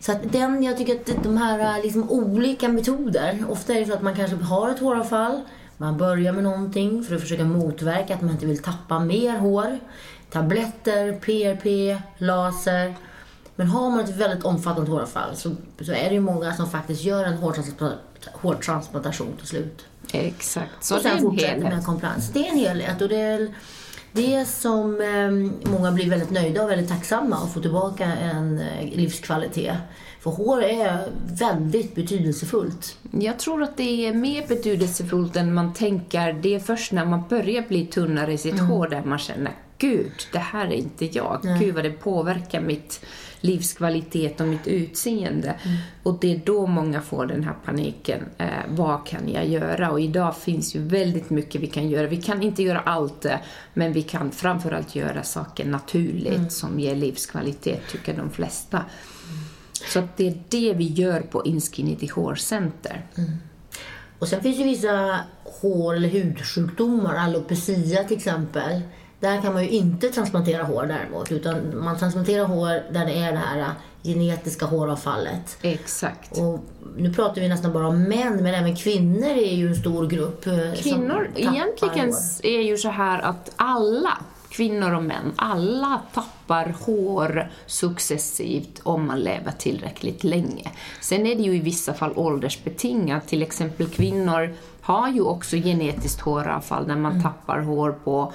Så 0.00 0.12
att 0.12 0.32
den, 0.32 0.62
jag 0.62 0.76
tycker 0.76 0.94
att 0.94 1.22
de 1.22 1.36
här 1.36 1.82
liksom, 1.82 2.10
olika 2.10 2.68
metoder, 2.68 3.44
ofta 3.48 3.74
är 3.74 3.80
det 3.80 3.86
så 3.86 3.94
att 3.94 4.02
man 4.02 4.14
kanske 4.14 4.36
har 4.36 4.70
ett 4.70 4.80
håravfall, 4.80 5.42
man 5.82 5.96
börjar 5.96 6.32
med 6.32 6.44
någonting 6.44 7.04
för 7.04 7.14
att 7.14 7.20
försöka 7.20 7.44
motverka 7.44 8.14
att 8.14 8.20
man 8.20 8.30
inte 8.30 8.46
vill 8.46 8.62
tappa 8.62 8.98
mer 8.98 9.38
hår. 9.38 9.78
Tabletter, 10.30 11.12
PRP, 11.12 11.98
laser. 12.18 12.94
Men 13.56 13.66
har 13.66 13.90
man 13.90 14.00
ett 14.00 14.16
väldigt 14.16 14.44
omfattande 14.44 14.90
håravfall 14.90 15.36
så, 15.36 15.50
så 15.80 15.92
är 15.92 16.08
det 16.08 16.14
ju 16.14 16.20
många 16.20 16.54
som 16.54 16.70
faktiskt 16.70 17.04
gör 17.04 17.24
en 17.24 17.36
hårtransplantation 18.32 19.36
till 19.38 19.46
slut. 19.46 19.86
Exakt, 20.12 20.84
så 20.84 20.96
och 20.96 21.02
sen 21.02 21.36
det 21.36 21.44
är 21.44 21.54
en 21.54 21.62
helhet. 21.62 21.62
Med 21.62 21.72
det 22.32 22.46
är 22.46 22.50
en 22.50 22.58
helhet 22.58 23.00
och 23.00 23.08
det 23.08 23.20
är 23.20 23.54
det 24.12 24.48
som 24.48 25.00
eh, 25.00 25.30
många 25.70 25.92
blir 25.92 26.10
väldigt 26.10 26.30
nöjda 26.30 26.62
och 26.62 26.70
väldigt 26.70 26.88
tacksamma 26.88 27.36
att 27.36 27.52
få 27.52 27.60
tillbaka 27.60 28.04
en 28.04 28.58
eh, 28.58 28.96
livskvalitet. 28.96 29.76
För 30.22 30.30
hår 30.30 30.62
är 30.62 31.08
väldigt 31.38 31.94
betydelsefullt. 31.94 32.98
Jag 33.10 33.38
tror 33.38 33.62
att 33.62 33.76
det 33.76 34.06
är 34.06 34.14
mer 34.14 34.46
betydelsefullt 34.48 35.36
än 35.36 35.54
man 35.54 35.74
tänker. 35.74 36.32
Det 36.32 36.54
är 36.54 36.60
först 36.60 36.92
när 36.92 37.04
man 37.04 37.22
börjar 37.28 37.62
bli 37.68 37.86
tunnare 37.86 38.32
i 38.32 38.38
sitt 38.38 38.52
mm. 38.52 38.66
hår 38.66 38.88
där 38.88 39.04
man 39.04 39.18
känner 39.18 39.52
Gud, 39.78 40.12
det 40.32 40.38
här 40.38 40.66
är 40.66 40.72
inte 40.72 41.04
jag. 41.04 41.40
Nej. 41.42 41.58
Gud 41.58 41.74
vad 41.74 41.84
det 41.84 41.90
påverkar 41.90 42.60
mitt 42.60 43.04
livskvalitet 43.40 44.40
och 44.40 44.46
mitt 44.46 44.66
utseende. 44.66 45.48
Mm. 45.48 45.78
Och 46.02 46.18
det 46.20 46.34
är 46.34 46.40
då 46.44 46.66
många 46.66 47.00
får 47.00 47.26
den 47.26 47.44
här 47.44 47.54
paniken. 47.64 48.24
Eh, 48.38 48.46
vad 48.68 49.06
kan 49.06 49.28
jag 49.28 49.48
göra? 49.48 49.90
Och 49.90 50.00
idag 50.00 50.36
finns 50.36 50.74
ju 50.74 50.80
väldigt 50.80 51.30
mycket 51.30 51.60
vi 51.60 51.66
kan 51.66 51.88
göra. 51.88 52.06
Vi 52.06 52.22
kan 52.22 52.42
inte 52.42 52.62
göra 52.62 52.80
allt, 52.80 53.26
men 53.74 53.92
vi 53.92 54.02
kan 54.02 54.30
framförallt 54.30 54.94
göra 54.94 55.22
saker 55.22 55.64
naturligt 55.64 56.36
mm. 56.36 56.50
som 56.50 56.80
ger 56.80 56.96
livskvalitet, 56.96 57.80
tycker 57.90 58.16
de 58.16 58.30
flesta. 58.30 58.76
Mm. 58.76 59.42
Så 59.86 60.08
det 60.16 60.26
är 60.26 60.38
det 60.48 60.74
vi 60.74 60.84
gör 60.84 61.20
på 61.20 61.44
Inskinity 61.44 62.08
Hårcenter. 62.08 63.06
Mm. 63.16 63.30
Och 64.18 64.28
sen 64.28 64.40
finns 64.40 64.58
det 64.58 64.64
vissa 64.64 65.20
hår 65.44 65.94
eller 65.94 66.08
hudsjukdomar, 66.08 67.14
alopecia 67.14 68.04
till 68.04 68.16
exempel, 68.16 68.80
där 69.20 69.40
kan 69.40 69.52
man 69.52 69.62
ju 69.62 69.68
inte 69.68 70.08
transplantera 70.08 70.62
hår 70.62 70.86
däremot, 70.86 71.32
utan 71.32 71.84
man 71.84 71.98
transplanterar 71.98 72.44
hår 72.44 72.92
där 72.92 73.06
det 73.06 73.12
är 73.12 73.32
det 73.32 73.38
här 73.38 73.70
genetiska 74.02 74.66
håravfallet. 74.66 75.58
Exakt. 75.62 76.38
Och 76.38 76.60
nu 76.96 77.14
pratar 77.14 77.40
vi 77.40 77.48
nästan 77.48 77.72
bara 77.72 77.88
om 77.88 78.02
män, 78.02 78.42
men 78.42 78.54
även 78.54 78.76
kvinnor 78.76 79.30
är 79.30 79.54
ju 79.54 79.68
en 79.68 79.76
stor 79.76 80.06
grupp. 80.06 80.46
Eh, 80.46 80.72
kvinnor, 80.76 81.30
egentligen 81.36 82.06
hår. 82.06 82.46
är 82.46 82.62
ju 82.62 82.76
så 82.76 82.88
här 82.88 83.20
att 83.20 83.50
alla 83.56 84.18
kvinnor 84.52 84.94
och 84.94 85.02
män, 85.02 85.32
alla 85.36 86.02
tappar 86.14 86.74
hår 86.80 87.50
successivt 87.66 88.80
om 88.82 89.06
man 89.06 89.20
lever 89.20 89.52
tillräckligt 89.52 90.24
länge. 90.24 90.70
Sen 91.00 91.26
är 91.26 91.34
det 91.34 91.42
ju 91.42 91.54
i 91.56 91.60
vissa 91.60 91.94
fall 91.94 92.12
åldersbetingat, 92.16 93.28
till 93.28 93.42
exempel 93.42 93.86
kvinnor 93.88 94.54
har 94.80 95.08
ju 95.08 95.20
också 95.20 95.56
genetiskt 95.56 96.20
håravfall 96.20 96.86
när 96.86 96.96
man 96.96 97.12
mm. 97.12 97.22
tappar 97.22 97.58
hår 97.58 97.92
på 98.04 98.32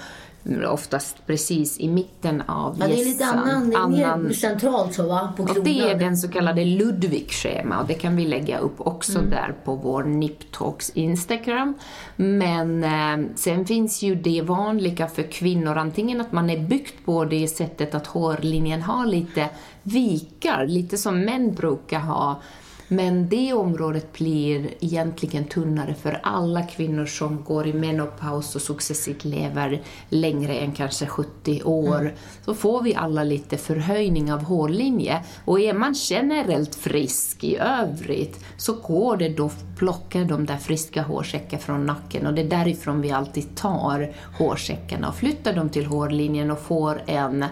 oftast 0.65 1.25
precis 1.25 1.79
i 1.79 1.87
mitten 1.87 2.41
av 2.41 2.77
ja, 2.79 2.87
det 2.87 3.01
är 3.01 3.05
lite 3.05 3.25
annan, 3.25 3.69
det 3.69 3.75
är 3.75 3.79
annan, 3.79 4.23
mer 4.23 4.33
centralt 4.33 4.93
så 4.93 5.07
va? 5.07 5.33
På 5.37 5.43
och 5.43 5.63
det 5.63 5.79
är 5.79 5.99
den 5.99 6.17
så 6.17 6.27
kallade 6.27 6.65
Ludwig-schema 6.65 7.79
och 7.79 7.87
det 7.87 7.93
kan 7.93 8.15
vi 8.15 8.25
lägga 8.25 8.59
upp 8.59 8.75
också 8.77 9.17
mm. 9.19 9.29
där 9.29 9.55
på 9.63 9.75
vår 9.75 10.03
Niptalks 10.03 10.89
Instagram. 10.89 11.73
Men 12.15 12.83
eh, 12.83 13.29
sen 13.35 13.65
finns 13.65 14.01
ju 14.01 14.15
det 14.15 14.41
vanliga 14.41 15.07
för 15.07 15.23
kvinnor, 15.23 15.77
antingen 15.77 16.21
att 16.21 16.31
man 16.31 16.49
är 16.49 16.59
byggt 16.59 17.05
på 17.05 17.25
det 17.25 17.47
sättet 17.47 17.95
att 17.95 18.07
hårlinjen 18.07 18.81
har 18.81 19.05
lite 19.05 19.49
vikar, 19.83 20.65
lite 20.67 20.97
som 20.97 21.19
män 21.19 21.53
brukar 21.53 21.99
ha 21.99 22.41
men 22.87 23.29
det 23.29 23.53
området 23.53 24.13
blir 24.13 24.73
egentligen 24.79 25.45
tunnare 25.45 25.93
för 25.93 26.19
alla 26.23 26.63
kvinnor 26.63 27.05
som 27.05 27.43
går 27.43 27.67
i 27.67 27.73
menopaus 27.73 28.55
och 28.55 28.61
successivt 28.61 29.25
lever 29.25 29.81
längre 30.09 30.55
än 30.55 30.71
kanske 30.71 31.05
70 31.05 31.63
år. 31.63 31.99
Mm. 31.99 32.13
Så 32.45 32.53
får 32.53 32.81
vi 32.81 32.95
alla 32.95 33.23
lite 33.23 33.57
förhöjning 33.57 34.33
av 34.33 34.43
hårlinje. 34.43 35.23
Och 35.45 35.59
är 35.59 35.73
man 35.73 35.93
generellt 35.97 36.75
frisk 36.75 37.43
i 37.43 37.57
övrigt 37.57 38.45
så 38.57 38.73
går 38.73 39.17
det 39.17 39.29
då 39.29 39.45
att 39.45 39.77
plocka 39.77 40.23
de 40.23 40.45
där 40.45 40.57
friska 40.57 41.01
hårsäckarna 41.01 41.61
från 41.61 41.85
nacken 41.85 42.27
och 42.27 42.33
det 42.33 42.41
är 42.41 42.49
därifrån 42.49 43.01
vi 43.01 43.11
alltid 43.11 43.55
tar 43.55 44.13
hårsäckarna 44.37 45.09
och 45.09 45.15
flyttar 45.15 45.53
dem 45.53 45.69
till 45.69 45.85
hårlinjen 45.85 46.51
och 46.51 46.59
får 46.59 47.01
en 47.05 47.45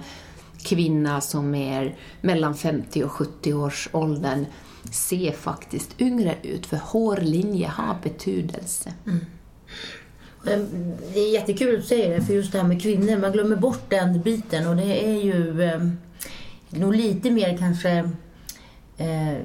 kvinna 0.65 1.21
som 1.21 1.55
är 1.55 1.95
mellan 2.21 2.55
50 2.55 3.03
och 3.03 3.11
70 3.11 3.53
års 3.53 3.89
åldern 3.91 4.45
ser 4.91 5.31
faktiskt 5.31 6.01
yngre 6.01 6.35
ut, 6.41 6.65
för 6.65 6.77
hårlinje 6.77 7.67
har 7.67 7.95
betydelse. 8.03 8.93
Mm. 9.05 9.25
Det 11.13 11.19
är 11.19 11.33
jättekul 11.33 11.75
att 11.75 11.81
du 11.81 11.87
säger 11.87 12.15
det, 12.15 12.25
för 12.25 12.33
just 12.33 12.51
det 12.51 12.57
här 12.57 12.67
med 12.67 12.81
kvinnor, 12.81 13.17
man 13.17 13.31
glömmer 13.31 13.55
bort 13.55 13.89
den 13.89 14.21
biten 14.21 14.67
och 14.67 14.75
det 14.75 15.07
är 15.07 15.23
ju 15.23 15.63
eh, 15.63 15.81
nog 16.69 16.95
lite 16.95 17.31
mer 17.31 17.57
kanske 17.57 18.09
eh, 18.97 19.37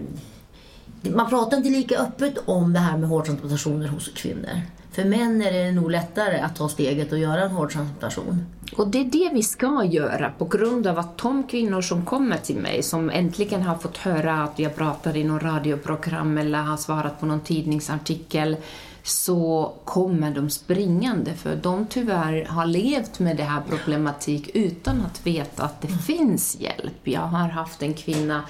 man 1.03 1.29
pratar 1.29 1.57
inte 1.57 1.69
lika 1.71 1.99
öppet 1.99 2.39
om 2.45 2.73
det 2.73 2.79
här 2.79 2.99
med 2.99 3.09
hårtransplantationer 3.09 3.89
hos 3.89 4.09
kvinnor. 4.09 4.61
För 4.93 5.05
män 5.05 5.43
är 5.43 5.53
det 5.53 5.73
nog 5.73 5.91
lättare 5.91 6.41
att 6.41 6.57
ta 6.57 6.69
steget 6.69 7.13
och 7.13 7.19
göra 7.19 7.43
en 7.43 7.51
hårtransplantation. 7.51 8.47
Och 8.77 8.89
det 8.89 9.01
är 9.01 9.05
det 9.05 9.31
vi 9.33 9.43
ska 9.43 9.85
göra 9.85 10.33
på 10.39 10.45
grund 10.45 10.87
av 10.87 10.99
att 10.99 11.19
de 11.19 11.43
kvinnor 11.43 11.83
som 11.83 12.05
kommer 12.05 12.37
till 12.37 12.57
mig 12.57 12.83
som 12.83 13.11
äntligen 13.11 13.63
har 13.63 13.79
fått 13.79 13.97
höra 13.97 14.43
att 14.43 14.59
jag 14.59 14.77
pratar 14.77 15.17
i 15.17 15.25
något 15.25 15.43
radioprogram 15.43 16.39
eller 16.39 16.59
har 16.59 16.77
svarat 16.77 17.21
på 17.21 17.27
någon 17.27 17.41
tidningsartikel 17.41 18.57
så 19.03 19.73
kommer 19.85 20.31
de 20.31 20.51
springande 20.51 21.35
för 21.35 21.57
de 21.57 21.87
tyvärr 21.87 22.45
har 22.45 22.67
levt 22.67 23.19
med 23.19 23.37
det 23.37 23.43
här 23.43 23.63
problematik 23.69 24.51
utan 24.55 25.01
att 25.01 25.27
veta 25.27 25.63
att 25.63 25.83
det 25.83 25.89
finns 25.89 26.61
hjälp. 26.61 27.01
Jag 27.05 27.21
har 27.21 27.49
haft 27.49 27.83
en 27.83 27.95
kvinna 27.95 28.43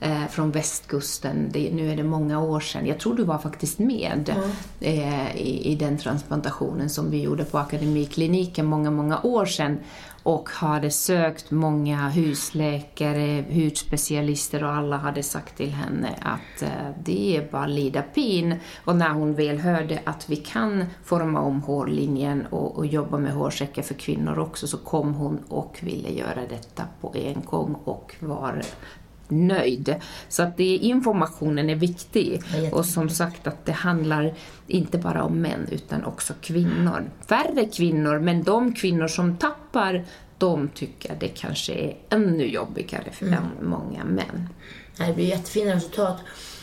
eh, 0.00 0.26
från 0.26 0.50
västkusten. 0.50 1.48
Det, 1.52 1.70
nu 1.72 1.92
är 1.92 1.96
det 1.96 2.04
många 2.04 2.40
år 2.40 2.60
sedan. 2.60 2.86
Jag 2.86 3.00
tror 3.00 3.14
du 3.14 3.24
var 3.24 3.38
faktiskt 3.38 3.78
med 3.78 4.34
mm. 4.36 4.50
eh, 4.80 5.36
i, 5.36 5.72
i, 5.72 5.74
den 5.74 5.98
transplantationen 5.98 6.90
som 6.90 7.10
vi 7.10 7.22
gjorde 7.22 7.44
på 7.44 7.58
Akademikliniken 7.58 8.66
många, 8.66 8.90
många 8.90 9.20
år 9.22 9.46
sedan 9.46 9.78
och 10.22 10.48
hade 10.50 10.90
sökt 10.90 11.50
många 11.50 12.08
husläkare, 12.08 13.44
hudspecialister 13.50 14.64
och 14.64 14.72
alla 14.72 14.96
hade 14.96 15.22
sagt 15.22 15.56
till 15.56 15.70
henne 15.70 16.08
att 16.22 16.62
eh, 16.62 16.90
det 17.04 17.36
är 17.36 17.50
bara 17.52 17.66
lida 17.66 18.02
pin. 18.02 18.54
Och 18.84 18.96
när 18.96 19.10
hon 19.10 19.34
väl 19.34 19.58
hörde 19.58 20.00
att 20.04 20.30
vi 20.30 20.36
kan 20.36 20.84
forma 21.04 21.40
om 21.40 21.62
hårlinjen 21.62 22.46
och, 22.46 22.76
och 22.76 22.86
jobba 22.86 23.18
med 23.18 23.32
hårsäckar 23.32 23.82
för 23.82 23.94
kvinnor 23.94 24.38
också 24.38 24.66
så 24.66 24.78
kom 24.78 25.14
hon 25.14 25.38
och 25.48 25.78
ville 25.80 26.10
göra 26.10 26.40
detta 26.48 26.84
på 27.00 27.14
en 27.16 27.42
gång 27.44 27.76
och 27.84 28.14
var 28.20 28.62
nöjd. 29.28 29.94
Så 30.28 30.42
att 30.42 30.56
det, 30.56 30.76
informationen 30.76 31.70
är 31.70 31.74
viktig. 31.74 32.42
och 32.72 32.84
som 32.84 33.10
sagt 33.10 33.46
att 33.46 33.66
det 33.66 33.72
handlar 33.72 34.34
inte 34.66 34.98
bara 34.98 35.22
om 35.22 35.40
män 35.40 35.68
utan 35.70 36.04
också 36.04 36.34
kvinnor. 36.40 37.10
Färre 37.26 37.64
kvinnor, 37.66 38.18
men 38.18 38.42
de 38.42 38.74
kvinnor 38.74 39.08
som 39.08 39.36
tappar 39.36 40.04
de 40.38 40.68
tycker 40.68 41.16
det 41.20 41.28
kanske 41.28 41.72
är 41.72 41.96
ännu 42.10 42.46
jobbigare 42.46 43.12
för 43.12 43.26
mm. 43.26 43.42
många 43.62 44.04
män. 44.04 44.48
Det 44.96 45.14
blir 45.14 45.24
jättefina 45.24 45.74
resultat. 45.74 46.16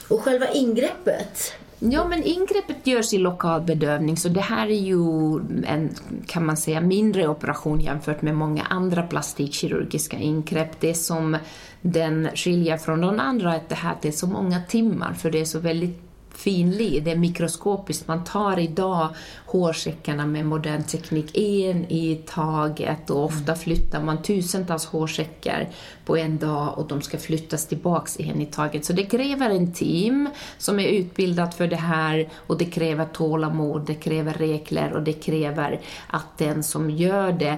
Och 0.10 0.22
själva 0.22 0.48
ingreppet, 0.50 1.54
Ja, 1.92 2.08
men 2.08 2.24
ingreppet 2.24 2.88
görs 2.88 3.14
i 3.14 3.18
lokal 3.18 3.62
bedövning, 3.62 4.18
så 4.18 4.30
det 4.30 4.42
här 4.42 4.68
är 4.68 4.80
ju 4.80 5.40
en, 5.66 5.90
kan 6.28 6.46
man 6.46 6.58
säga, 6.58 6.82
mindre 6.82 7.28
operation 7.28 7.80
jämfört 7.80 8.22
med 8.22 8.36
många 8.36 8.64
andra 8.64 9.04
plastikkirurgiska 9.04 10.18
ingrepp. 10.18 10.80
Det 10.80 10.94
som 10.94 11.38
den 11.82 12.30
skiljer 12.36 12.78
från 12.78 13.02
de 13.02 13.20
andra 13.20 13.54
är 13.54 13.58
att 13.58 13.70
det 13.70 13.76
här 13.76 13.96
är 14.02 14.12
så 14.12 14.28
många 14.28 14.62
timmar, 14.62 15.14
för 15.14 15.32
det 15.32 15.42
är 15.42 15.46
så 15.46 15.60
väldigt 15.60 16.02
finlir, 16.38 17.02
det 17.02 17.12
är 17.12 17.16
mikroskopiskt. 17.16 18.08
Man 18.08 18.24
tar 18.24 18.60
idag 18.60 19.10
hårsäckarna 19.46 20.26
med 20.26 20.46
modern 20.46 20.84
teknik 20.84 21.38
en 21.38 21.86
i 21.86 22.22
taget 22.26 23.10
och 23.10 23.24
ofta 23.24 23.56
flyttar 23.56 24.02
man 24.02 24.22
tusentals 24.22 24.86
hårsäckar 24.86 25.70
på 26.06 26.18
en 26.18 26.38
dag 26.38 26.78
och 26.78 26.88
de 26.88 27.02
ska 27.02 27.18
flyttas 27.18 27.68
tillbaks 27.68 28.20
en 28.20 28.42
i 28.42 28.46
taget. 28.46 28.86
Så 28.86 28.94
det 28.94 29.06
kräver 29.06 29.50
en 29.50 29.74
team 29.74 30.30
som 30.58 30.80
är 30.80 30.88
utbildat 30.88 31.56
för 31.56 31.68
det 31.68 31.76
här 31.76 32.30
och 32.36 32.58
det 32.58 32.66
kräver 32.66 33.06
tålamod, 33.06 33.86
det 33.86 33.96
kräver 33.96 34.34
regler 34.34 34.94
och 34.94 35.04
det 35.04 35.14
kräver 35.14 35.82
att 36.08 36.38
den 36.38 36.64
som 36.64 36.90
gör 36.90 37.32
det 37.32 37.58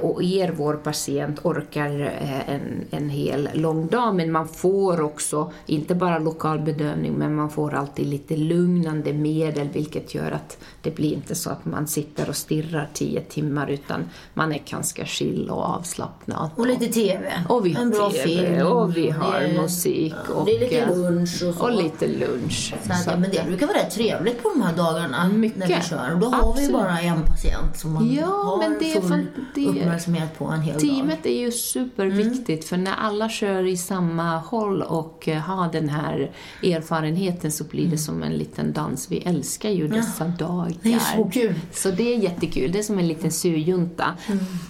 och 0.00 0.22
er, 0.22 0.52
vår 0.56 0.74
patient, 0.74 1.40
orkar 1.44 2.00
eh, 2.20 2.50
en, 2.54 2.84
en 2.90 3.10
hel 3.10 3.48
lång 3.54 3.86
dag. 3.86 4.14
Men 4.14 4.32
man 4.32 4.48
får 4.48 5.00
också, 5.00 5.52
inte 5.66 5.94
bara 5.94 6.18
lokal 6.18 6.58
bedövning, 6.58 7.12
men 7.12 7.34
man 7.34 7.50
får 7.50 7.74
alltid 7.74 8.06
lite 8.06 8.36
lugnande 8.36 9.12
medel 9.12 9.68
vilket 9.68 10.14
gör 10.14 10.30
att 10.30 10.58
det 10.82 10.90
blir 10.94 11.12
inte 11.12 11.34
så 11.34 11.50
att 11.50 11.64
man 11.64 11.86
sitter 11.86 12.28
och 12.28 12.36
stirrar 12.36 12.88
tio 12.92 13.20
timmar 13.20 13.70
utan 13.70 14.04
man 14.34 14.52
är 14.52 14.62
ganska 14.70 15.04
chill 15.04 15.50
och 15.50 15.62
avslappnad. 15.64 16.50
Och 16.56 16.66
lite 16.66 16.86
TV. 16.86 17.32
Och 17.48 17.66
vi 17.66 17.72
har 17.72 17.82
en 17.82 17.90
bra 17.90 18.10
TV 18.10 18.24
film. 18.24 18.66
och 18.66 18.96
vi 18.96 19.10
har 19.10 19.40
Det 19.40 19.60
musik. 19.62 20.14
och, 20.34 20.46
det 20.46 20.56
är 20.56 20.60
lite 20.60 20.78
eh, 20.78 20.96
lunch 20.98 21.42
och 21.48 21.54
så. 21.54 21.62
Och 21.64 21.72
lite 21.72 22.06
lunch. 22.06 22.74
Så 22.86 22.92
att, 22.92 23.06
ja, 23.06 23.16
men 23.16 23.30
det 23.30 23.44
brukar 23.46 23.66
vara 23.66 23.78
rätt 23.78 23.90
trevligt 23.90 24.42
på 24.42 24.48
de 24.48 24.62
här 24.62 24.76
dagarna 24.76 25.28
Mycket. 25.28 25.58
när 25.58 25.66
vi 25.66 25.82
kör. 25.82 26.12
Och 26.14 26.18
då 26.20 26.26
har 26.26 26.42
vi 26.42 26.48
Absolut. 26.50 26.72
bara 26.72 27.00
en 27.00 27.22
patient 27.22 27.76
som 27.78 27.92
man 27.92 28.14
Ja, 28.14 28.26
har 28.26 28.58
men 28.58 28.78
det 28.78 29.02
full 29.08 29.26
uppmärksamhet 29.66 30.38
på 30.38 30.44
en 30.44 30.60
hel 30.60 30.72
dag. 30.72 30.80
Teamet 30.80 31.26
är 31.26 31.40
ju 31.40 31.52
superviktigt 31.52 32.68
för 32.68 32.76
när 32.76 32.94
alla 32.94 33.28
kör 33.28 33.66
i 33.66 33.76
samma 33.76 34.38
håll 34.38 34.82
och 34.82 35.28
eh, 35.28 35.38
har 35.38 35.72
den 35.72 35.88
här 35.88 36.30
erfarenheten 36.62 37.52
så 37.52 37.64
blir 37.64 37.86
det 37.86 37.98
som 37.98 38.22
en 38.22 38.32
liten 38.32 38.72
dans. 38.72 39.10
Vi 39.10 39.18
älskar 39.18 39.70
ju 39.70 39.88
dessa 39.88 40.24
dagar. 40.24 40.72
Det 40.82 40.92
är 40.92 40.98
så 40.98 41.24
kul. 41.24 41.54
Så 41.72 41.90
det 41.90 42.14
är 42.14 42.18
jättekul, 42.18 42.72
det 42.72 42.78
är 42.78 42.82
som 42.82 42.98
en 42.98 43.08
liten 43.08 43.32
surjunta. 43.32 44.14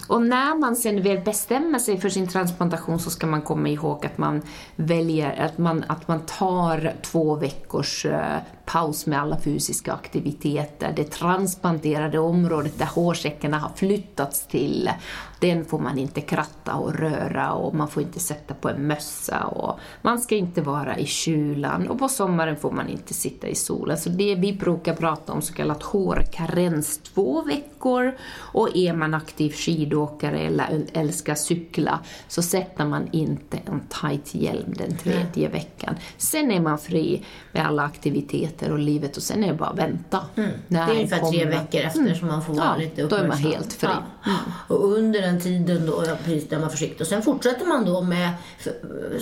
Och 0.07 0.21
när 0.21 0.59
man 0.59 0.75
sen 0.75 1.03
väl 1.03 1.19
bestämmer 1.19 1.79
sig 1.79 1.99
för 1.99 2.09
sin 2.09 2.27
transplantation 2.27 2.99
så 2.99 3.09
ska 3.09 3.27
man 3.27 3.41
komma 3.41 3.69
ihåg 3.69 4.05
att 4.05 4.17
man 4.17 4.41
väljer, 4.75 5.45
att 5.45 5.57
man, 5.57 5.83
att 5.87 6.07
man 6.07 6.19
tar 6.25 6.93
två 7.01 7.35
veckors 7.35 8.05
eh, 8.05 8.37
paus 8.65 9.05
med 9.05 9.21
alla 9.21 9.39
fysiska 9.39 9.93
aktiviteter. 9.93 10.93
Det 10.95 11.03
transplanterade 11.03 12.19
området 12.19 12.79
där 12.79 12.85
hårsäckarna 12.85 13.59
har 13.59 13.71
flyttats 13.75 14.47
till, 14.47 14.78
till. 14.79 14.91
Den 15.39 15.65
får 15.65 15.79
man 15.79 15.97
inte 15.97 16.21
kratta 16.21 16.75
och 16.75 16.93
röra 16.95 17.51
och 17.53 17.75
man 17.75 17.87
får 17.87 18.03
inte 18.03 18.19
sätta 18.19 18.53
på 18.53 18.69
en 18.69 18.87
mössa 18.87 19.43
och 19.43 19.79
man 20.01 20.19
ska 20.19 20.35
inte 20.35 20.61
vara 20.61 20.97
i 20.97 21.05
kylan 21.05 21.87
och 21.87 21.99
på 21.99 22.09
sommaren 22.09 22.55
får 22.55 22.71
man 22.71 22.89
inte 22.89 23.13
sitta 23.13 23.47
i 23.47 23.55
solen. 23.55 23.97
Så 23.97 24.09
det 24.09 24.35
vi 24.35 24.53
brukar 24.53 24.95
prata 24.95 25.33
om 25.33 25.41
så 25.41 25.53
kallat 25.53 25.83
hårkarens 25.83 26.97
två 26.97 27.41
veckor 27.41 28.17
och 28.35 28.77
är 28.77 28.93
man 28.93 29.13
aktiv 29.13 29.51
skidåkare 29.51 30.39
eller 30.39 30.85
älskar 30.93 31.35
cykla 31.35 31.99
så 32.27 32.41
sätter 32.41 32.85
man 32.85 33.07
inte 33.11 33.57
en 33.65 33.81
tight 34.01 34.35
hjälm 34.35 34.73
den 34.77 34.97
tredje 34.97 35.49
veckan. 35.49 35.95
Sen 36.17 36.51
är 36.51 36.59
man 36.59 36.77
fri 36.79 37.25
med 37.51 37.65
alla 37.65 37.83
aktiviteter 37.83 38.71
och 38.71 38.79
livet 38.79 39.17
och 39.17 39.23
sen 39.23 39.43
är 39.43 39.47
det 39.47 39.53
bara 39.53 39.69
att 39.69 39.77
vänta. 39.77 40.19
Mm. 40.35 40.49
Det 40.67 40.77
är 40.77 40.89
ungefär 40.91 41.31
tre 41.31 41.45
veckor 41.45 41.81
efter 41.81 42.13
som 42.13 42.27
man 42.27 42.43
får 42.43 42.53
vara 42.53 42.65
Ja, 42.65 42.75
lite 42.77 43.01
då 43.07 43.15
är 43.15 43.19
man 43.27 43.37
uppmärksam. 43.37 43.51
helt 43.51 43.73
fri. 43.73 43.89
Mm. 43.89 44.03
Ja. 44.25 44.75
Och 44.75 44.83
under 44.97 45.28
den 45.31 45.39
tiden 45.39 45.85
då, 45.85 46.03
precis, 46.25 46.49
där 46.49 46.59
man 46.59 46.69
försiktig. 46.69 47.01
Och 47.01 47.07
sen 47.07 47.21
fortsätter 47.21 47.65
man 47.65 47.85
då 47.85 48.01
med, 48.01 48.33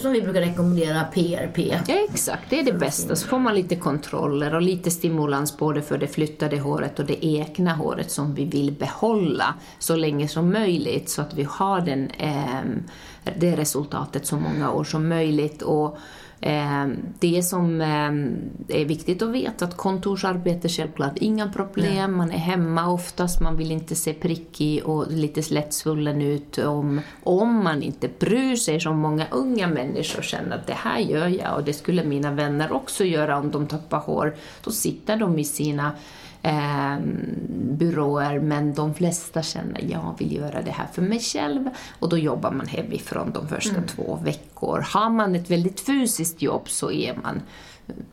som 0.02 0.12
vi 0.12 0.22
brukar 0.22 0.42
rekommendera, 0.42 1.04
PRP. 1.04 1.58
Ja, 1.88 1.96
exakt, 2.10 2.50
det 2.50 2.60
är 2.60 2.64
det 2.64 2.74
bästa. 2.74 3.16
Så 3.16 3.28
får 3.28 3.40
man 3.40 3.56
lite 3.56 3.76
kontroller 3.76 4.56
och 4.56 4.62
lite 4.62 4.92
stimulans 4.92 5.58
både 5.58 5.82
för 5.82 5.98
det 5.98 6.08
flyttade 6.08 6.60
håret 6.60 7.00
och 7.00 7.06
det 7.06 7.26
egna 7.26 7.74
håret 7.74 8.12
som 8.12 8.34
vi 8.34 8.46
vill 8.46 8.72
behålla 8.72 9.54
så 9.80 9.96
länge 9.96 10.28
som 10.28 10.52
möjligt 10.52 11.10
så 11.10 11.22
att 11.22 11.34
vi 11.34 11.44
har 11.44 11.82
den, 11.82 12.10
eh, 12.10 12.62
det 13.38 13.56
resultatet 13.56 14.26
så 14.26 14.36
många 14.36 14.72
år 14.72 14.84
som 14.84 15.08
möjligt. 15.08 15.62
Och 15.62 15.98
det 17.20 17.44
som 17.44 17.82
ehm, 17.82 18.36
är 18.68 18.86
viktigt 18.86 19.22
att 19.22 19.30
veta 19.30 19.66
att 19.66 19.78
kontorsarbete 19.78 20.70
självklart 20.70 21.18
inga 21.18 21.50
problem, 21.50 22.18
man 22.18 22.32
är 22.32 22.38
hemma 22.38 22.92
oftast, 22.92 23.42
man 23.42 23.58
vill 23.58 23.72
inte 23.72 23.96
se 23.96 24.14
prickig 24.14 24.86
och 24.86 25.12
lite 25.12 25.54
lättsvullen 25.54 26.22
ut 26.22 26.58
om, 26.58 27.02
om 27.24 27.64
man 27.64 27.84
inte 27.84 28.10
bryr 28.20 28.56
sig 28.56 28.80
som 28.80 29.00
många 29.00 29.26
unga 29.32 29.68
människor 29.68 30.22
känner 30.22 30.56
att 30.56 30.68
det 30.68 30.74
här 30.74 31.00
gör 31.00 31.28
jag. 31.28 31.56
Och 31.56 31.64
det 31.64 31.74
skulle 31.74 32.04
mina 32.04 32.32
vänner 32.32 32.72
också 32.72 33.04
göra 33.04 33.38
om 33.38 33.52
de 33.52 33.68
tappar 33.68 34.00
hår. 34.00 34.36
Då 34.64 34.72
sitter 34.72 35.18
de 35.18 35.40
i 35.40 35.46
sina 35.46 35.92
eh, 36.48 36.98
byråer 37.78 38.40
men 38.40 38.74
de 38.74 38.94
flesta 38.94 39.42
känner 39.42 39.82
jag 39.92 40.16
vill 40.20 40.36
göra 40.36 40.62
det 40.62 40.72
här 40.72 40.88
för 40.94 41.02
mig 41.02 41.20
själv 41.20 41.70
och 42.00 42.10
då 42.10 42.18
jobbar 42.18 42.52
man 42.52 42.68
hemifrån 42.68 43.32
de 43.34 43.48
första 43.48 43.82
två 43.82 44.20
veckor. 44.24 44.86
Har 44.94 45.10
man 45.10 45.36
ett 45.36 45.52
väldigt 45.52 45.80
fysiskt 45.80 46.42
jobb 46.42 46.70
så 46.70 46.92
är 46.92 47.20
man 47.24 47.42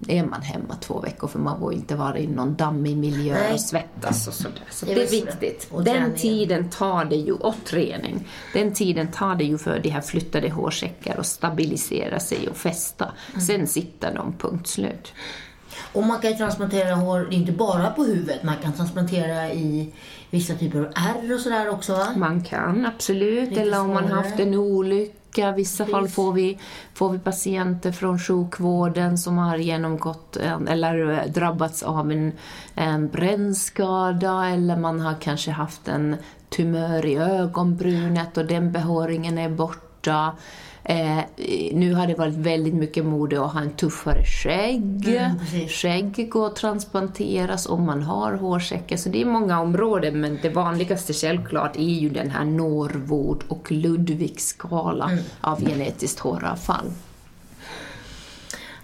är 0.09 0.25
man 0.25 0.43
hemma 0.43 0.75
två 0.81 1.01
veckor 1.01 1.29
för 1.29 1.39
man 1.39 1.61
får 1.61 1.73
inte 1.73 1.97
vara 1.97 2.19
i 2.19 2.27
någon 2.27 2.55
dammig 2.55 2.97
miljö 2.97 3.35
Nej. 3.35 3.53
och 3.53 3.61
svettas 3.61 4.29
och 4.29 4.35
sådär. 4.35 4.63
Så 4.71 4.87
Det 4.87 4.93
är 4.93 4.97
det 4.97 5.11
viktigt. 5.11 5.69
Och 5.71 5.85
Den 5.85 6.15
tiden 6.15 6.71
tar 6.71 7.05
det 7.05 7.17
ju, 7.17 7.33
och 7.33 7.55
träning, 7.65 8.29
den 8.53 8.73
tiden 8.73 9.09
tar 9.09 9.35
det 9.35 9.45
ju 9.45 9.59
för 9.59 9.79
de 9.79 9.89
här 9.89 10.01
flyttade 10.01 10.51
hårsäckar 10.51 11.21
att 11.21 11.27
stabilisera 11.27 12.21
sig 12.21 12.49
och 12.49 12.57
fästa. 12.57 13.13
Sen 13.47 13.67
sitter 13.67 14.15
de, 14.15 14.33
punkt 14.39 14.67
slut. 14.67 15.13
Och 15.93 16.03
man 16.03 16.21
kan 16.21 16.31
ju 16.31 16.37
transplantera 16.37 16.95
hår, 16.95 17.33
inte 17.33 17.53
bara 17.53 17.91
på 17.91 18.05
huvudet, 18.05 18.43
man 18.43 18.57
kan 18.63 18.73
transplantera 18.73 19.51
i 19.53 19.93
vissa 20.31 20.55
typer 20.55 20.79
av 20.79 20.85
ärr 20.85 21.35
och 21.35 21.41
sådär 21.41 21.69
också 21.69 21.93
va? 21.93 22.09
Man 22.17 22.43
kan 22.43 22.87
absolut, 22.87 23.49
Lite 23.49 23.61
eller 23.61 23.81
om 23.81 23.95
man 23.95 24.05
haft 24.05 24.41
en 24.41 24.55
olycka. 24.55 25.51
I 25.51 25.53
vissa 25.53 25.87
fall 25.87 26.09
får 26.09 26.33
vi, 26.33 26.59
får 26.95 27.11
vi 27.11 27.19
patienter 27.19 27.93
från 27.93 28.19
sjukvården 28.19 29.19
som 29.19 29.39
har 29.39 29.57
genomgått 29.57 30.37
en, 30.37 30.69
eller 30.69 31.11
eh, 31.11 31.33
drabbats 31.33 31.83
av 31.83 32.13
en, 32.13 32.33
en 32.75 33.09
brännskada 33.09 34.49
eller 34.49 34.77
man 34.77 35.01
har 35.01 35.15
kanske 35.21 35.51
haft 35.51 35.89
en 35.89 36.17
tumör 36.57 37.07
i 37.07 37.17
ögonbrynet 37.17 38.37
och 38.37 38.47
den 38.47 38.73
behåringen 38.73 39.39
är 39.39 39.49
borta. 39.49 40.33
Eh, 40.87 41.19
nu 41.73 41.95
har 41.95 42.07
det 42.07 42.15
varit 42.15 42.35
väldigt 42.35 42.75
mycket 42.75 43.05
mode 43.05 43.45
att 43.45 43.53
ha 43.53 43.61
en 43.61 43.71
tuffare 43.71 44.25
skägg. 44.25 45.09
Mm, 45.09 45.39
precis. 45.39 45.73
Skägg 45.73 46.31
går 46.31 46.47
att 46.47 46.57
transplanteras 46.57 47.67
om 47.67 47.87
man 47.87 48.03
har 48.03 48.33
hårsäckar, 48.33 48.97
så 48.97 49.09
det 49.09 49.21
är 49.23 49.25
många 49.27 49.61
områden, 49.61 50.21
men 50.21 50.39
det 50.43 50.49
vanligaste 50.49 51.13
självklart 51.13 51.77
är 51.77 51.83
ju 52.01 52.09
den 52.09 52.31
här 52.31 52.45
Norwood 52.45 53.43
och 53.49 53.73
Ludwig-skala 53.73 55.05
Mm. 55.11 55.25
av 55.41 55.61
genetiskt 55.65 56.19
håravfall. 56.21 56.87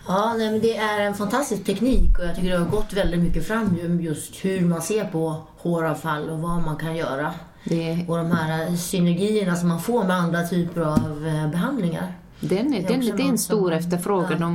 Ja, 0.08 0.34
nej, 0.38 0.50
men 0.50 0.60
det 0.60 0.76
är 0.76 1.00
en 1.00 1.14
fantastisk 1.14 1.64
teknik 1.64 2.18
och 2.18 2.24
jag 2.24 2.36
tycker 2.36 2.50
det 2.50 2.56
har 2.58 2.70
gått 2.70 2.92
väldigt 2.92 3.20
mycket 3.20 3.46
fram 3.46 3.76
ju, 3.82 4.02
just 4.02 4.44
hur 4.44 4.60
man 4.60 4.82
ser 4.82 5.04
på 5.04 5.36
håravfall 5.58 6.30
och 6.30 6.38
vad 6.38 6.62
man 6.62 6.76
kan 6.76 6.96
göra. 6.96 7.32
Det, 7.64 8.04
Och 8.08 8.16
de 8.16 8.32
här 8.32 8.76
synergierna 8.76 9.56
som 9.56 9.68
man 9.68 9.80
får 9.80 10.04
med 10.04 10.16
andra 10.16 10.42
typer 10.46 10.80
av 10.80 11.26
eh, 11.26 11.50
behandlingar 11.50 12.14
den 12.40 12.74
är, 12.74 12.78
är 12.78 12.88
den, 12.88 13.00
det 13.00 13.22
är 13.22 13.28
en 13.28 13.38
stor 13.38 13.72
efterfrågan. 13.72 14.40
ja. 14.40 14.50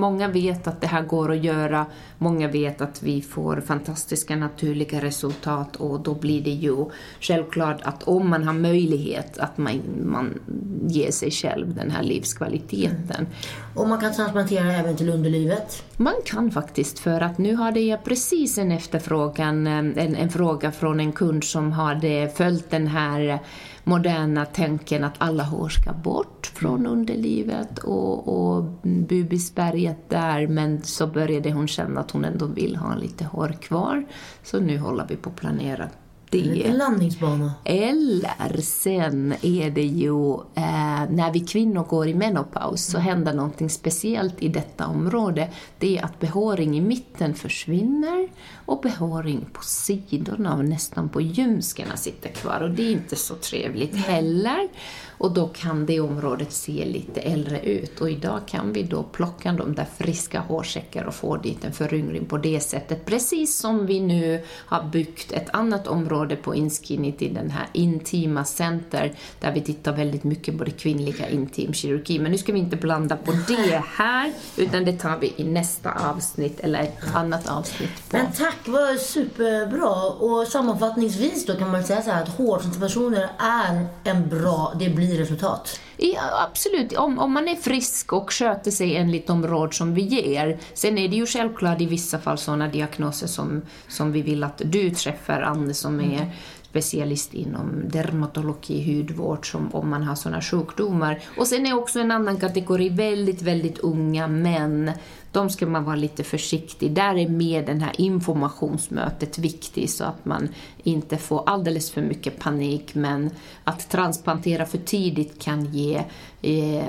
Många 0.00 0.28
vet 0.28 0.66
att 0.66 0.80
det 0.80 0.86
här 0.86 1.02
går 1.02 1.32
att 1.32 1.44
göra, 1.44 1.86
många 2.18 2.48
vet 2.48 2.80
att 2.80 3.02
vi 3.02 3.22
får 3.22 3.60
fantastiska 3.66 4.36
naturliga 4.36 5.00
resultat 5.00 5.76
och 5.76 6.00
då 6.00 6.14
blir 6.14 6.44
det 6.44 6.50
ju 6.50 6.86
självklart 7.20 7.82
att 7.82 8.02
om 8.02 8.30
man 8.30 8.44
har 8.44 8.54
möjlighet 8.54 9.38
att 9.38 9.58
man, 9.58 9.80
man 10.04 10.38
ger 10.86 11.10
sig 11.10 11.30
själv 11.30 11.74
den 11.74 11.90
här 11.90 12.02
livskvaliteten. 12.02 13.26
Och 13.74 13.88
man 13.88 14.00
kan 14.00 14.14
transplantera 14.14 14.72
även 14.72 14.96
till 14.96 15.10
underlivet. 15.10 15.84
Man 15.96 16.14
kan 16.24 16.50
faktiskt, 16.50 16.98
för 16.98 17.20
att 17.20 17.38
nu 17.38 17.54
hade 17.54 17.80
jag 17.80 18.04
precis 18.04 18.58
en 18.58 18.72
efterfrågan, 18.72 19.66
eh, 19.66 19.78
en, 19.78 20.16
en 20.16 20.28
fråga 20.28 20.72
från 20.72 21.00
en 21.00 21.12
kund 21.12 21.44
som 21.44 21.72
hade 21.72 22.28
följt 22.36 22.70
den 22.70 22.86
här 22.86 23.40
moderna 23.88 24.44
tänken 24.44 25.04
att 25.04 25.14
alla 25.18 25.44
hår 25.44 25.68
ska 25.68 25.92
bort 25.92 26.46
från 26.46 26.86
underlivet 26.86 27.78
och, 27.78 28.28
och 28.28 28.64
bubisberget 28.82 30.10
där, 30.10 30.46
men 30.46 30.82
så 30.82 31.06
började 31.06 31.52
hon 31.52 31.68
känna 31.68 32.00
att 32.00 32.10
hon 32.10 32.24
ändå 32.24 32.46
vill 32.46 32.76
ha 32.76 32.94
lite 32.94 33.24
hår 33.24 33.56
kvar. 33.62 34.04
Så 34.42 34.60
nu 34.60 34.78
håller 34.78 35.06
vi 35.08 35.16
på 35.16 35.30
att 35.30 35.36
planera 35.36 35.88
det. 36.30 36.66
En 36.66 36.78
landningsbana. 36.78 37.54
Eller 37.64 38.60
sen 38.60 39.34
är 39.42 39.70
det 39.70 39.82
ju 39.82 40.32
eh, 40.34 41.10
när 41.10 41.32
vi 41.32 41.40
kvinnor 41.40 41.84
går 41.84 42.08
i 42.08 42.14
menopaus 42.14 42.84
så 42.84 42.98
händer 42.98 43.34
någonting 43.34 43.70
speciellt 43.70 44.42
i 44.42 44.48
detta 44.48 44.86
område. 44.86 45.48
Det 45.78 45.98
är 45.98 46.04
att 46.04 46.20
behåring 46.20 46.76
i 46.76 46.80
mitten 46.80 47.34
försvinner 47.34 48.28
och 48.66 48.80
behåring 48.80 49.46
på 49.52 49.62
sidorna 49.64 50.54
och 50.54 50.64
nästan 50.64 51.08
på 51.08 51.20
ljumskarna 51.20 51.96
sitter 51.96 52.30
kvar 52.30 52.60
och 52.60 52.70
det 52.70 52.82
är 52.82 52.92
inte 52.92 53.16
så 53.16 53.34
trevligt 53.34 53.96
heller. 53.96 54.68
Och 55.18 55.34
då 55.34 55.48
kan 55.48 55.86
det 55.86 56.00
området 56.00 56.52
se 56.52 56.84
lite 56.84 57.20
äldre 57.20 57.60
ut 57.60 58.00
och 58.00 58.10
idag 58.10 58.40
kan 58.46 58.72
vi 58.72 58.82
då 58.82 59.02
plocka 59.02 59.52
de 59.52 59.74
där 59.74 59.86
friska 59.98 60.40
hårsäckar 60.40 61.04
och 61.04 61.14
få 61.14 61.36
dit 61.36 61.64
en 61.64 61.72
föryngring 61.72 62.26
på 62.26 62.38
det 62.38 62.60
sättet. 62.60 63.04
Precis 63.04 63.58
som 63.58 63.86
vi 63.86 64.00
nu 64.00 64.44
har 64.50 64.82
byggt 64.84 65.32
ett 65.32 65.50
annat 65.50 65.86
område 65.86 66.36
på 66.36 66.54
Inskinny 66.54 67.12
till 67.12 67.34
den 67.34 67.50
här 67.50 67.66
intima 67.72 68.44
center 68.44 69.14
där 69.40 69.52
vi 69.52 69.60
tittar 69.60 69.92
väldigt 69.92 70.24
mycket 70.24 70.58
på 70.58 70.64
det 70.64 70.70
kvinnliga 70.70 71.28
intimkirurgi. 71.28 72.18
Men 72.18 72.32
nu 72.32 72.38
ska 72.38 72.52
vi 72.52 72.58
inte 72.58 72.76
blanda 72.76 73.16
på 73.16 73.32
det 73.32 73.82
här 73.96 74.32
utan 74.56 74.84
det 74.84 74.92
tar 74.92 75.18
vi 75.18 75.34
i 75.36 75.44
nästa 75.44 75.92
avsnitt 76.10 76.60
eller 76.60 76.80
ett 76.80 77.14
annat 77.14 77.48
avsnitt. 77.48 78.10
På. 78.10 78.16
Men 78.16 78.32
tack, 78.32 78.56
vad 78.64 78.86
var 78.86 78.96
superbra. 78.96 80.04
Och 80.04 80.46
sammanfattningsvis 80.46 81.46
då 81.46 81.54
kan 81.54 81.70
man 81.70 81.84
säga 81.84 82.02
så 82.02 82.10
här 82.10 82.22
att 82.22 82.28
hårtransplantationer 82.28 83.30
är 83.38 83.86
en 84.04 84.28
bra, 84.28 84.72
det 84.78 84.88
blir 84.88 85.05
resultat. 85.14 85.80
Ja, 85.96 86.20
absolut, 86.50 86.92
om, 86.92 87.18
om 87.18 87.32
man 87.32 87.48
är 87.48 87.56
frisk 87.56 88.12
och 88.12 88.32
sköter 88.32 88.70
sig 88.70 88.96
enligt 88.96 89.26
de 89.26 89.46
råd 89.46 89.74
som 89.74 89.94
vi 89.94 90.02
ger. 90.02 90.58
Sen 90.74 90.98
är 90.98 91.08
det 91.08 91.16
ju 91.16 91.26
självklart 91.26 91.80
i 91.80 91.86
vissa 91.86 92.18
fall 92.18 92.38
sådana 92.38 92.68
diagnoser 92.68 93.26
som, 93.26 93.62
som 93.88 94.12
vi 94.12 94.22
vill 94.22 94.44
att 94.44 94.62
du 94.64 94.90
träffar, 94.90 95.40
Anne, 95.42 95.74
som 95.74 96.00
är 96.00 96.32
specialist 96.76 97.34
inom 97.34 97.88
dermatologi, 97.88 98.96
hudvård, 98.96 99.50
som 99.50 99.74
om 99.74 99.90
man 99.90 100.02
har 100.02 100.14
sådana 100.14 100.42
sjukdomar. 100.42 101.20
Och 101.36 101.46
sen 101.46 101.66
är 101.66 101.78
också 101.78 102.00
en 102.00 102.10
annan 102.10 102.40
kategori 102.40 102.88
väldigt, 102.88 103.42
väldigt 103.42 103.78
unga 103.78 104.28
män. 104.28 104.90
De 105.36 105.50
ska 105.50 105.66
man 105.66 105.84
vara 105.84 105.96
lite 105.96 106.24
försiktig. 106.24 106.92
Där 106.92 107.14
är 107.18 107.28
med 107.28 107.66
det 107.66 107.72
här 107.84 108.00
informationsmötet 108.00 109.38
viktigt 109.38 109.90
så 109.90 110.04
att 110.04 110.24
man 110.24 110.48
inte 110.82 111.16
får 111.16 111.48
alldeles 111.48 111.90
för 111.90 112.02
mycket 112.02 112.38
panik. 112.38 112.94
Men 112.94 113.30
att 113.64 113.90
transplantera 113.90 114.66
för 114.66 114.78
tidigt 114.78 115.42
kan 115.42 115.64
ge 115.64 116.02
eh, 116.42 116.84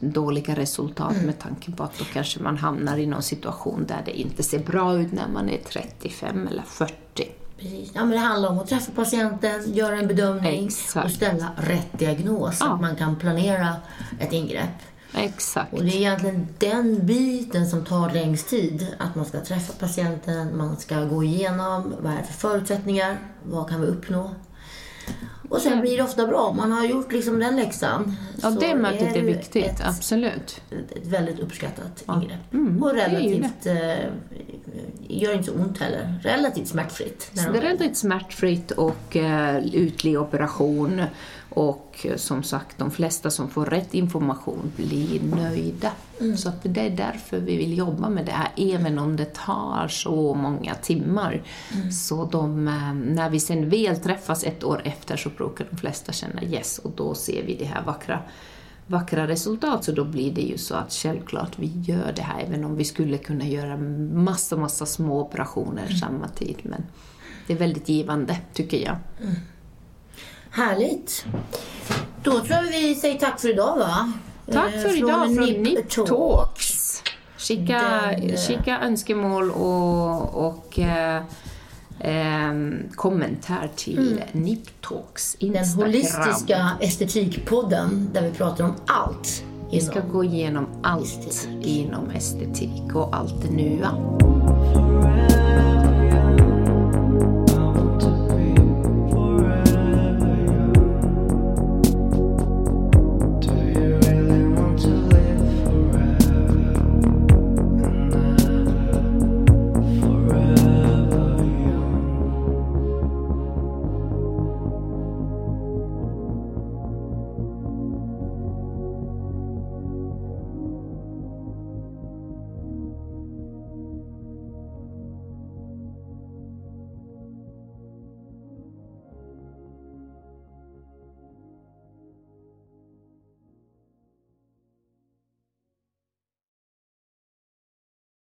dåliga 0.00 0.56
resultat 0.56 1.22
med 1.24 1.38
tanke 1.38 1.72
på 1.72 1.82
att 1.82 1.98
då 1.98 2.04
kanske 2.12 2.40
man 2.40 2.56
hamnar 2.56 2.96
i 2.98 3.06
någon 3.06 3.22
situation 3.22 3.84
där 3.88 4.02
det 4.04 4.20
inte 4.20 4.42
ser 4.42 4.58
bra 4.58 4.94
ut 4.94 5.12
när 5.12 5.28
man 5.28 5.48
är 5.48 5.58
35 5.68 6.48
eller 6.48 6.62
40. 6.62 6.94
Precis. 7.58 7.90
Ja, 7.94 8.00
men 8.00 8.10
det 8.10 8.18
handlar 8.18 8.48
om 8.50 8.58
att 8.58 8.68
träffa 8.68 8.92
patienten, 8.92 9.72
göra 9.74 9.96
en 9.98 10.06
bedömning 10.06 10.66
Exakt. 10.66 11.06
och 11.06 11.12
ställa 11.12 11.50
rätt 11.56 11.98
diagnos 11.98 12.58
så 12.58 12.64
Ja. 12.64 12.74
att 12.74 12.80
man 12.80 12.96
kan 12.96 13.16
planera 13.16 13.68
ett 14.20 14.32
ingrepp. 14.32 14.68
Exakt. 15.14 15.72
Och 15.72 15.84
det 15.84 15.90
är 15.90 15.96
egentligen 15.96 16.48
den 16.58 17.06
biten 17.06 17.70
som 17.70 17.84
tar 17.84 18.10
längst 18.10 18.48
tid. 18.48 18.86
Att 18.98 19.14
man 19.14 19.24
ska 19.24 19.40
träffa 19.40 19.72
patienten, 19.72 20.56
man 20.56 20.76
ska 20.76 21.04
gå 21.04 21.24
igenom 21.24 21.94
vad 22.00 22.12
är 22.12 22.16
det 22.16 22.24
för 22.24 22.32
förutsättningar, 22.32 23.18
vad 23.42 23.68
kan 23.68 23.80
vi 23.80 23.86
uppnå? 23.86 24.30
Och 25.48 25.60
sen 25.60 25.80
blir 25.80 25.96
det 25.96 26.02
ofta 26.02 26.26
bra. 26.26 26.52
Man 26.52 26.72
har 26.72 26.84
gjort 26.84 27.12
liksom 27.12 27.38
den 27.38 27.56
läxan. 27.56 28.16
Ja, 28.42 28.52
Så 28.52 28.60
det 28.60 28.74
mötet 28.74 29.16
är 29.16 29.20
ju 29.20 29.26
viktigt, 29.26 29.66
Ett, 29.66 29.80
absolut. 29.84 30.60
ett 30.70 31.06
väldigt 31.06 31.40
uppskattat 31.40 32.04
ingrepp. 32.08 32.52
Mm, 32.52 32.82
och 32.82 32.90
är 32.90 32.94
relativt, 32.94 33.66
eh, 33.66 33.74
gör 35.08 35.32
inte 35.32 35.44
så 35.44 35.52
ont 35.52 35.78
heller. 35.78 36.20
Relativt 36.22 36.68
smärtfritt. 36.68 37.30
när 37.32 37.54
är 37.54 37.62
väldigt 37.62 37.96
smärtfritt 37.96 38.70
och 38.70 39.16
uh, 39.16 39.66
ytlig 39.74 40.20
operation. 40.20 41.02
Och 41.54 41.96
eh, 42.04 42.16
som 42.16 42.42
sagt, 42.42 42.78
de 42.78 42.90
flesta 42.90 43.30
som 43.30 43.50
får 43.50 43.66
rätt 43.66 43.94
information 43.94 44.72
blir 44.76 45.22
nöjda. 45.22 45.92
Så 46.36 46.48
att 46.48 46.62
det 46.62 46.80
är 46.80 46.90
därför 46.90 47.40
vi 47.40 47.56
vill 47.56 47.78
jobba 47.78 48.08
med 48.08 48.26
det 48.26 48.32
här, 48.32 48.48
även 48.56 48.98
om 48.98 49.16
det 49.16 49.34
tar 49.34 49.88
så 49.88 50.34
många 50.34 50.74
timmar. 50.74 51.42
Så 51.92 52.24
de, 52.24 52.68
eh, 52.68 52.94
när 52.94 53.30
vi 53.30 53.40
sen 53.40 53.70
väl 53.70 53.96
träffas 53.96 54.44
ett 54.44 54.64
år 54.64 54.82
efter 54.84 55.16
så 55.16 55.28
brukar 55.28 55.66
de 55.70 55.76
flesta 55.76 56.12
känna 56.12 56.42
yes, 56.42 56.78
och 56.78 56.90
då 56.96 57.14
ser 57.14 57.42
vi 57.42 57.56
det 57.56 57.64
här 57.64 57.82
vackra 57.82 58.22
vackra 58.86 59.28
resultat 59.28 59.84
så 59.84 59.92
då 59.92 60.04
blir 60.04 60.32
det 60.32 60.40
ju 60.40 60.58
så 60.58 60.74
att 60.74 60.92
självklart 60.92 61.58
vi 61.58 61.72
gör 61.80 62.12
det 62.16 62.22
här 62.22 62.40
även 62.40 62.64
om 62.64 62.76
vi 62.76 62.84
skulle 62.84 63.18
kunna 63.18 63.46
göra 63.46 63.76
massa, 64.12 64.56
massa 64.56 64.86
små 64.86 65.20
operationer 65.20 65.88
samma 65.88 66.28
tid. 66.28 66.56
Men 66.62 66.82
det 67.46 67.52
är 67.52 67.58
väldigt 67.58 67.88
givande, 67.88 68.38
tycker 68.52 68.84
jag. 68.84 68.96
Härligt. 70.54 71.26
Då 72.22 72.30
tror 72.30 72.50
jag 72.50 72.62
vi 72.62 72.94
säger 72.94 73.18
tack 73.18 73.40
för 73.40 73.48
idag 73.50 73.78
va? 73.78 74.12
Tack 74.52 74.74
Eh, 74.74 74.80
för 74.80 74.96
idag 74.98 75.24
från 75.24 75.44
Nip 75.44 75.58
Nip 75.60 75.90
Talk. 75.90 76.08
Talks. 76.08 77.02
Skicka, 77.38 77.80
Den, 78.10 78.30
eh, 78.30 78.36
skicka 78.36 78.80
önskemål 78.80 79.50
och, 79.50 80.46
och 80.46 80.78
eh, 80.78 81.22
ehm, 82.00 82.74
kommentar 82.94 83.70
till 83.76 84.22
Nip 84.32 84.80
Talks 84.80 85.36
Den 85.40 85.56
Instagram. 85.56 85.86
holistiska 85.88 86.70
estetikpodden 86.80 88.10
där 88.12 88.22
vi 88.22 88.30
pratar 88.30 88.64
om 88.64 88.74
allt. 88.86 89.44
Vi 89.70 89.80
ska 89.80 90.00
gå 90.00 90.24
igenom 90.24 90.66
allt 90.82 91.04
estetik. 91.28 91.66
inom 91.66 92.10
estetik 92.10 92.94
och 92.94 93.16
allt 93.16 93.42
det 93.42 93.50
nya. 93.50 93.90